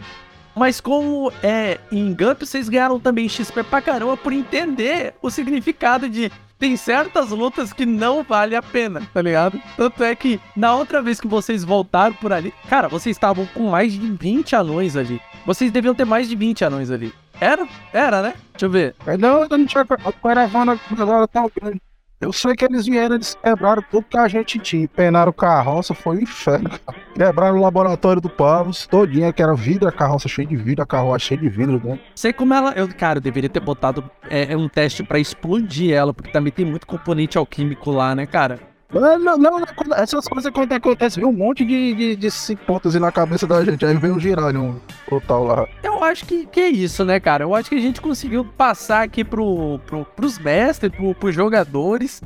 [0.55, 6.07] Mas como é em Gump, vocês ganharam também XP pra caramba por entender o significado
[6.07, 9.59] de tem certas lutas que não vale a pena, tá ligado?
[9.75, 13.69] Tanto é que na outra vez que vocês voltaram por ali, cara, vocês estavam com
[13.69, 15.21] mais de 20 anões ali.
[15.45, 17.13] Vocês deviam ter mais de 20 anões ali.
[17.39, 17.67] Era?
[17.93, 18.33] Era, né?
[18.53, 18.95] Deixa eu ver.
[19.19, 21.81] Não, eu não tinha a caravana agora tão grande.
[22.25, 24.87] Eu sei que eles vieram, eles quebraram tudo que a gente tinha.
[24.87, 26.71] Penaram carroça, foi um inferno.
[27.13, 30.87] Quebraram o laboratório do Pavos, todinha, que era vidro, a carroça cheia de vidro, a
[30.87, 31.99] carroça cheia de vidro, né?
[32.15, 32.71] Sei como ela.
[32.71, 36.65] Eu, cara, eu deveria ter botado é, um teste pra explodir ela, porque também tem
[36.65, 38.59] muito componente alquímico lá, né, cara?
[38.95, 39.63] Não, não, não,
[39.97, 43.93] essas coisas acontecem, vem um monte de, de, de hipótese na cabeça da gente, aí
[43.97, 45.67] vem o giralho total lá.
[45.83, 47.43] Eu acho que, que é isso, né, cara?
[47.43, 52.21] Eu acho que a gente conseguiu passar aqui pro, pro, pros mestres, pro, pros jogadores,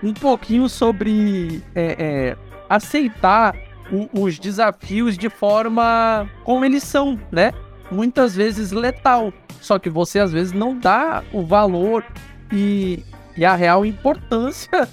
[0.00, 2.36] um pouquinho sobre é, é,
[2.68, 3.56] aceitar
[3.90, 7.52] o, os desafios de forma como eles são, né?
[7.90, 9.32] Muitas vezes letal.
[9.60, 12.04] Só que você às vezes não dá o valor
[12.52, 13.04] e,
[13.36, 14.88] e a real importância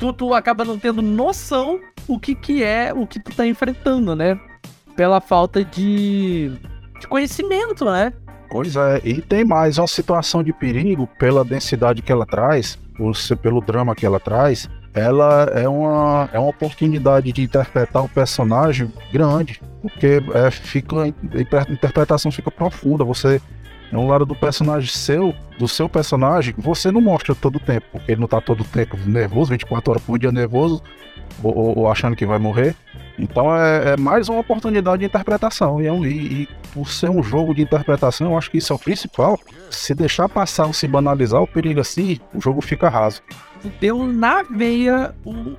[0.00, 1.78] tu, tu acaba não tendo noção
[2.08, 4.40] o que, que é o que tu tá enfrentando, né?
[4.96, 6.50] Pela falta de,
[6.98, 8.12] de conhecimento, né?
[8.50, 12.76] Pois é, e tem mais, uma situação de perigo, pela densidade que ela traz,
[13.40, 18.92] pelo drama que ela traz, ela é uma, é uma oportunidade de interpretar o personagem
[19.12, 23.40] grande, porque é, fica, a interpretação fica profunda, você
[23.92, 27.86] é um lado do personagem seu, do seu personagem, você não mostra todo o tempo,
[27.92, 30.82] porque ele não tá todo o tempo nervoso, 24 horas por dia nervoso,
[31.42, 32.76] ou, ou, ou achando que vai morrer.
[33.18, 35.80] Então é, é, mais uma oportunidade de interpretação.
[35.80, 38.72] E, é um, e, e, por ser um jogo de interpretação, eu acho que isso
[38.72, 39.38] é o principal.
[39.70, 43.22] Se deixar passar ou se banalizar o perigo assim, o jogo fica raso.
[43.78, 45.54] Deu na veia o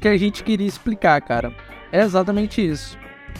[0.00, 1.52] que a gente queria explicar, cara.
[1.92, 2.98] É exatamente isso.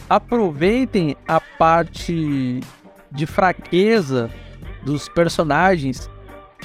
[0.09, 2.61] Aproveitem a parte
[3.11, 4.31] de fraqueza
[4.85, 6.09] dos personagens,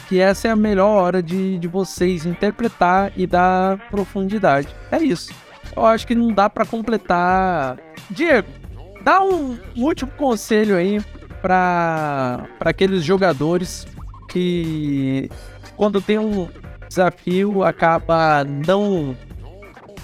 [0.07, 4.67] que essa é a melhor hora de, de vocês interpretar e dar profundidade.
[4.91, 5.33] É isso.
[5.75, 7.77] Eu acho que não dá para completar.
[8.09, 8.47] Diego,
[9.03, 11.01] dá um último conselho aí
[11.41, 13.85] para aqueles jogadores
[14.29, 15.29] que
[15.75, 16.47] quando tem um
[16.87, 19.15] desafio acaba não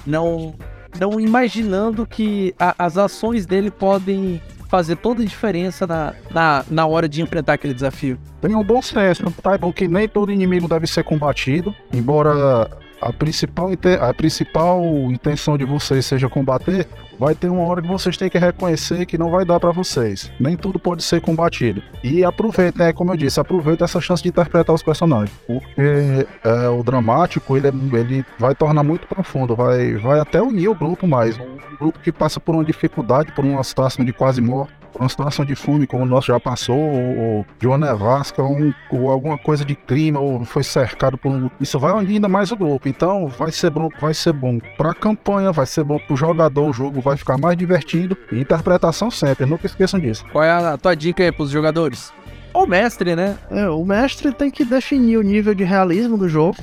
[0.05, 0.55] não
[0.99, 6.85] não imaginando que a, as ações dele podem fazer toda a diferença na, na, na
[6.85, 8.17] hora de enfrentar aquele desafio.
[8.39, 12.69] Tem um bom senso, saibam que nem todo inimigo deve ser combatido, embora
[13.01, 16.87] a principal, a principal intenção de vocês seja combater,
[17.19, 20.31] vai ter uma hora que vocês têm que reconhecer que não vai dar para vocês.
[20.39, 21.83] Nem tudo pode ser combatido.
[22.03, 26.69] E aproveita, né, como eu disse, aproveita essa chance de interpretar os personagens, porque é,
[26.69, 31.05] o dramático ele, é, ele vai tornar muito profundo, vai, vai até unir o grupo
[31.05, 31.37] mais.
[31.37, 35.45] Um grupo que passa por uma dificuldade, por uma situação de quase morte uma situação
[35.45, 39.63] de fome como o nosso já passou, ou, de uma nevasca, um, ou alguma coisa
[39.63, 41.49] de clima, ou foi cercado por um...
[41.59, 42.87] Isso vai unir ainda mais o grupo.
[42.87, 46.73] Então vai ser bom, vai ser bom pra campanha, vai ser bom pro jogador, o
[46.73, 48.17] jogo vai ficar mais divertido.
[48.31, 50.25] E interpretação sempre, nunca esqueçam disso.
[50.31, 52.11] Qual é a tua dica aí pros jogadores?
[52.53, 53.37] O mestre, né?
[53.51, 56.57] É, o mestre tem que definir o nível de realismo do jogo.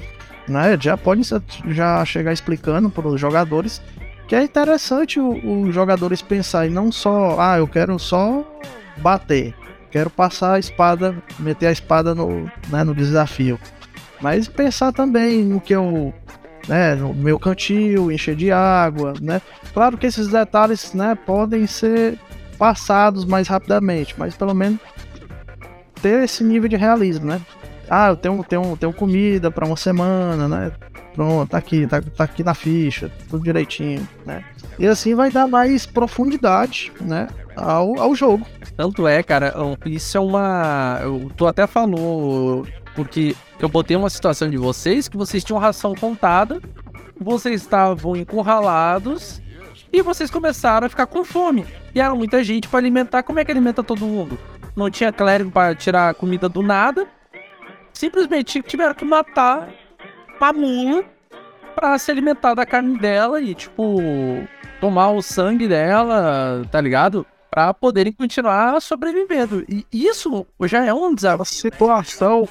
[0.49, 0.77] Né?
[0.81, 1.23] Já pode
[1.69, 3.81] já chegar explicando para os jogadores
[4.27, 8.45] que é interessante os jogadores pensarem não só, ah, eu quero só
[8.97, 9.55] bater,
[9.91, 13.59] quero passar a espada, meter a espada no, né, no desafio.
[14.21, 16.13] Mas pensar também no que eu,
[16.69, 19.41] né, no meu cantil, encher de água, né?
[19.73, 22.19] Claro que esses detalhes, né, podem ser
[22.59, 24.79] passados mais rapidamente, mas pelo menos
[26.01, 27.41] ter esse nível de realismo, né?
[27.89, 30.73] Ah, eu tenho, tenho, tenho comida para uma semana, né?
[31.15, 34.45] Pronto, tá aqui, tá, tá aqui na ficha, tudo direitinho, né?
[34.79, 37.29] E assim vai dar mais profundidade, né?
[37.57, 38.47] Ao, ao jogo.
[38.77, 39.55] Tanto é, cara,
[39.87, 41.01] isso é uma.
[41.37, 42.67] Tu até falou,
[42.97, 46.61] porque eu botei uma situação de vocês que vocês tinham ração contada,
[47.21, 49.41] vocês estavam encurralados
[49.93, 51.67] e vocês começaram a ficar com fome.
[51.95, 53.23] E era muita gente para alimentar.
[53.23, 54.39] Como é que alimenta todo mundo?
[54.75, 57.07] Não tinha clérigo para tirar comida do nada.
[57.93, 59.69] Simplesmente tiveram que matar
[60.39, 61.05] pra mula
[61.75, 63.99] pra se alimentar da carne dela e, tipo,
[64.81, 67.27] tomar o sangue dela, tá ligado?
[67.57, 69.65] Pra poderem continuar sobrevivendo.
[69.67, 71.41] E isso já é um desafio.
[71.41, 72.47] A situação,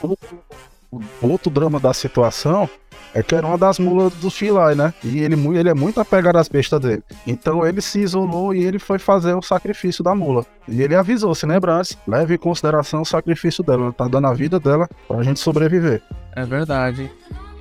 [1.22, 2.68] o outro drama da situação
[3.14, 4.92] é que era uma das mulas do Filai, né?
[5.04, 7.04] E ele, ele é muito apegado às bestas dele.
[7.28, 10.44] Então ele se isolou e ele foi fazer o sacrifício da mula.
[10.68, 13.84] E ele avisou, se lembrasse, leve em consideração o sacrifício dela.
[13.84, 16.02] Ela tá dando a vida dela pra gente sobreviver.
[16.36, 17.12] É verdade.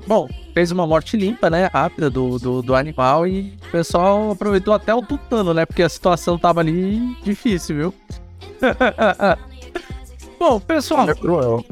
[0.06, 1.68] Bom, fez uma morte limpa, né?
[1.72, 5.64] Rápida do, do, do, animal e o pessoal aproveitou até o tutano, né?
[5.64, 7.94] Porque a situação tava ali difícil, viu?
[10.38, 11.64] Bom, pessoal, é cruel.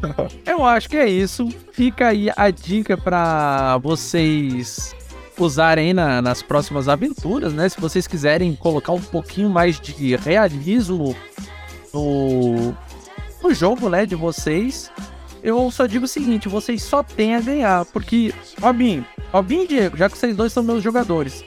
[0.47, 1.49] eu acho que é isso.
[1.73, 4.95] Fica aí a dica para vocês
[5.39, 7.69] usarem na, nas próximas aventuras, né?
[7.69, 11.15] Se vocês quiserem colocar um pouquinho mais de realismo
[11.93, 12.75] no,
[13.43, 14.07] no jogo, né?
[14.07, 14.91] De vocês
[15.43, 17.85] eu só digo o seguinte: vocês só têm a ganhar.
[17.87, 21.45] Porque, Robinho, Robinho e Diego, já que vocês dois são meus jogadores,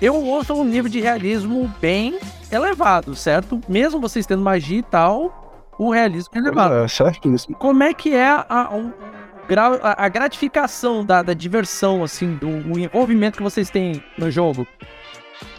[0.00, 2.18] eu uso um nível de realismo bem
[2.50, 3.60] elevado, certo?
[3.68, 6.74] Mesmo vocês tendo magia e tal, o realismo é elevado.
[6.74, 7.56] É, certíssimo.
[7.56, 13.36] Como é que é a, a, a gratificação da, da, diversão, assim, do o envolvimento
[13.36, 14.66] que vocês têm no jogo?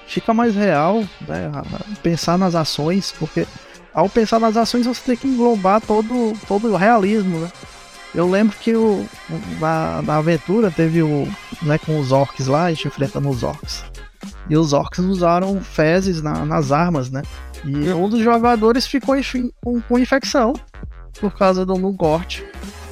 [0.05, 1.51] Fica mais real, né?
[2.01, 3.45] Pensar nas ações, porque
[3.97, 7.51] ao pensar nas ações você tem que englobar todo, todo o realismo, né?
[8.13, 9.03] Eu lembro que o,
[9.59, 11.27] na, na aventura teve o.
[11.63, 13.83] Né, com os orcs lá, a gente enfrentando os orcs.
[14.47, 17.23] E os orcs usaram fezes na, nas armas, né?
[17.65, 19.15] E um dos jogadores ficou
[19.63, 20.53] com, com infecção
[21.19, 22.45] por causa do um corte.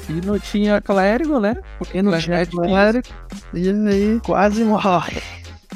[0.08, 1.56] E não tinha clérigo, né?
[1.78, 3.06] Porque não tinha clérigo.
[3.54, 5.22] E aí quase morre.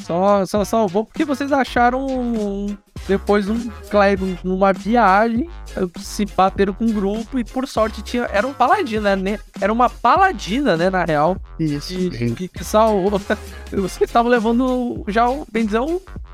[0.00, 2.76] Só, só salvou porque vocês acharam um,
[3.06, 5.48] depois um clérigo numa viagem,
[5.98, 8.28] se bateram com um grupo e por sorte tinha.
[8.32, 9.38] Era um paladino, né?
[9.60, 10.90] Era uma paladina, né?
[10.90, 11.36] Na real.
[11.58, 11.92] Isso.
[11.92, 13.20] E, que, que salvou.
[13.70, 15.80] Vocês estavam levando já, bem dizer,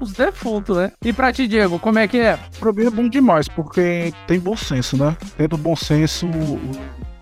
[0.00, 0.92] os defuntos, né?
[1.04, 2.38] E pra ti, Diego, como é que é?
[2.60, 5.16] O mim é bom demais, porque tem bom senso, né?
[5.36, 6.26] Tendo bom senso,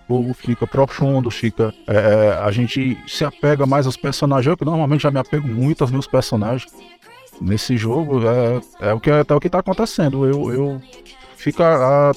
[0.09, 1.73] jogo fica profundo, fica.
[1.87, 4.47] É, é, a gente se apega mais aos personagens.
[4.47, 6.71] Eu que normalmente já me apego muito aos meus personagens.
[7.41, 10.25] Nesse jogo é, é o que é, é o que tá acontecendo.
[10.25, 10.81] Eu, eu
[11.35, 11.63] fica.
[11.65, 12.11] A,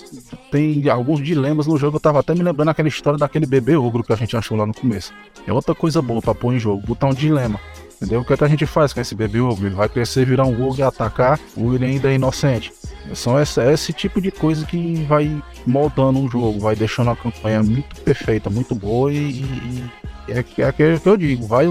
[0.50, 1.96] tem alguns dilemas no jogo.
[1.96, 4.66] Eu tava até me lembrando aquela história daquele bebê ogro que a gente achou lá
[4.66, 5.12] no começo.
[5.46, 7.60] É outra coisa boa pra pôr em jogo, botar um dilema.
[7.96, 8.20] Entendeu?
[8.20, 9.66] O que, é que a gente faz com esse bebê ogro?
[9.66, 12.72] Ele vai crescer, virar um ogro e atacar, ou ele ainda é inocente.
[13.12, 17.62] São esse, esse tipo de coisa que vai moldando um jogo, vai deixando a campanha
[17.62, 19.84] muito perfeita, muito boa e, e,
[20.28, 21.66] é, é que eu digo, vai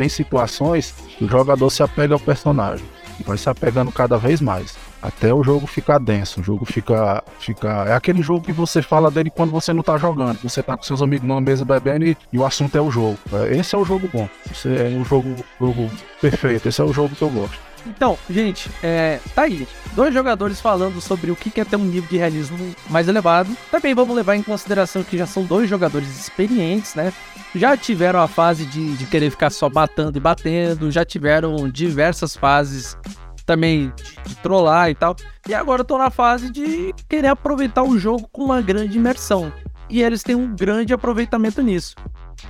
[0.00, 2.86] tem situações que o jogador se apega ao personagem
[3.18, 7.22] e vai se apegando cada vez mais até o jogo ficar denso, o jogo fica,
[7.38, 7.68] fica.
[7.86, 10.38] É aquele jogo que você fala dele quando você não tá jogando.
[10.42, 13.18] Você tá com seus amigos numa mesa bebendo e, e o assunto é o jogo.
[13.32, 14.28] É, esse é o jogo bom.
[14.50, 15.90] Esse é o jogo, jogo
[16.20, 16.68] perfeito.
[16.68, 17.58] Esse é o jogo que eu gosto.
[17.86, 19.66] Então, gente, é, tá aí.
[19.94, 23.54] Dois jogadores falando sobre o que é ter um nível de realismo mais elevado.
[23.70, 27.12] Também vamos levar em consideração que já são dois jogadores experientes, né?
[27.54, 32.36] Já tiveram a fase de, de querer ficar só batendo e batendo, já tiveram diversas
[32.36, 32.96] fases
[33.44, 35.16] também de, de trollar e tal.
[35.48, 39.52] E agora tô na fase de querer aproveitar o jogo com uma grande imersão.
[39.88, 41.96] E eles têm um grande aproveitamento nisso.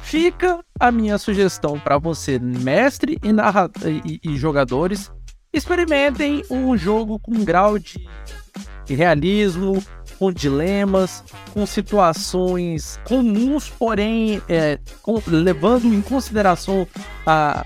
[0.02, 3.70] Fica a minha sugestão para você, mestre e, narra
[4.04, 5.10] e, e jogadores,
[5.52, 7.98] experimentem um jogo com um grau de
[8.88, 9.82] realismo,
[10.20, 16.86] com dilemas, com situações comuns, porém é, com, levando em consideração
[17.26, 17.64] a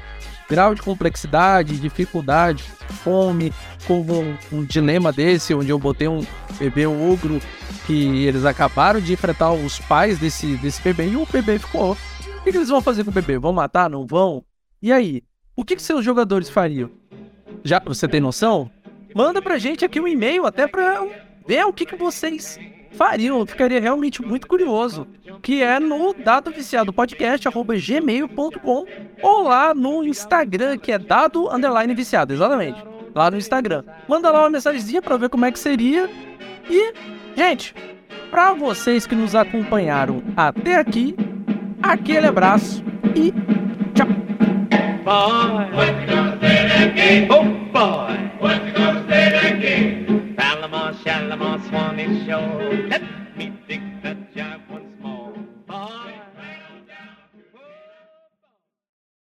[0.48, 2.62] grau de complexidade, dificuldade,
[3.02, 3.52] fome,
[3.88, 6.24] como um, um, dilema desse, onde eu botei um
[6.56, 7.40] bebê ogro
[7.88, 11.92] que eles acabaram de enfrentar os pais desse, desse bebê e o bebê ficou.
[11.92, 13.36] O que, que eles vão fazer com o bebê?
[13.36, 13.90] Vão matar?
[13.90, 14.44] Não vão?
[14.80, 15.24] E aí?
[15.56, 16.88] O que, que seus jogadores fariam?
[17.64, 18.70] Já você tem noção?
[19.14, 21.02] Manda pra gente aqui um e-mail até pra
[21.46, 22.58] ver o que, que vocês
[22.92, 23.38] fariam.
[23.38, 25.06] Eu ficaria realmente muito curioso.
[25.42, 28.86] Que é no dado viciado podcast gmail.com
[29.22, 32.82] ou lá no Instagram, que é dado underline viciado, exatamente.
[33.14, 33.84] Lá no Instagram.
[34.08, 36.10] Manda lá uma mensagenzinha pra ver como é que seria.
[36.68, 36.94] E,
[37.36, 37.74] gente,
[38.30, 41.14] pra vocês que nos acompanharam até aqui,
[41.82, 42.82] aquele abraço
[43.14, 43.32] e
[43.94, 44.08] tchau.
[45.04, 45.64] Boy,
[51.74, 52.86] upon its shore.
[52.88, 53.02] Let
[53.36, 53.93] me dig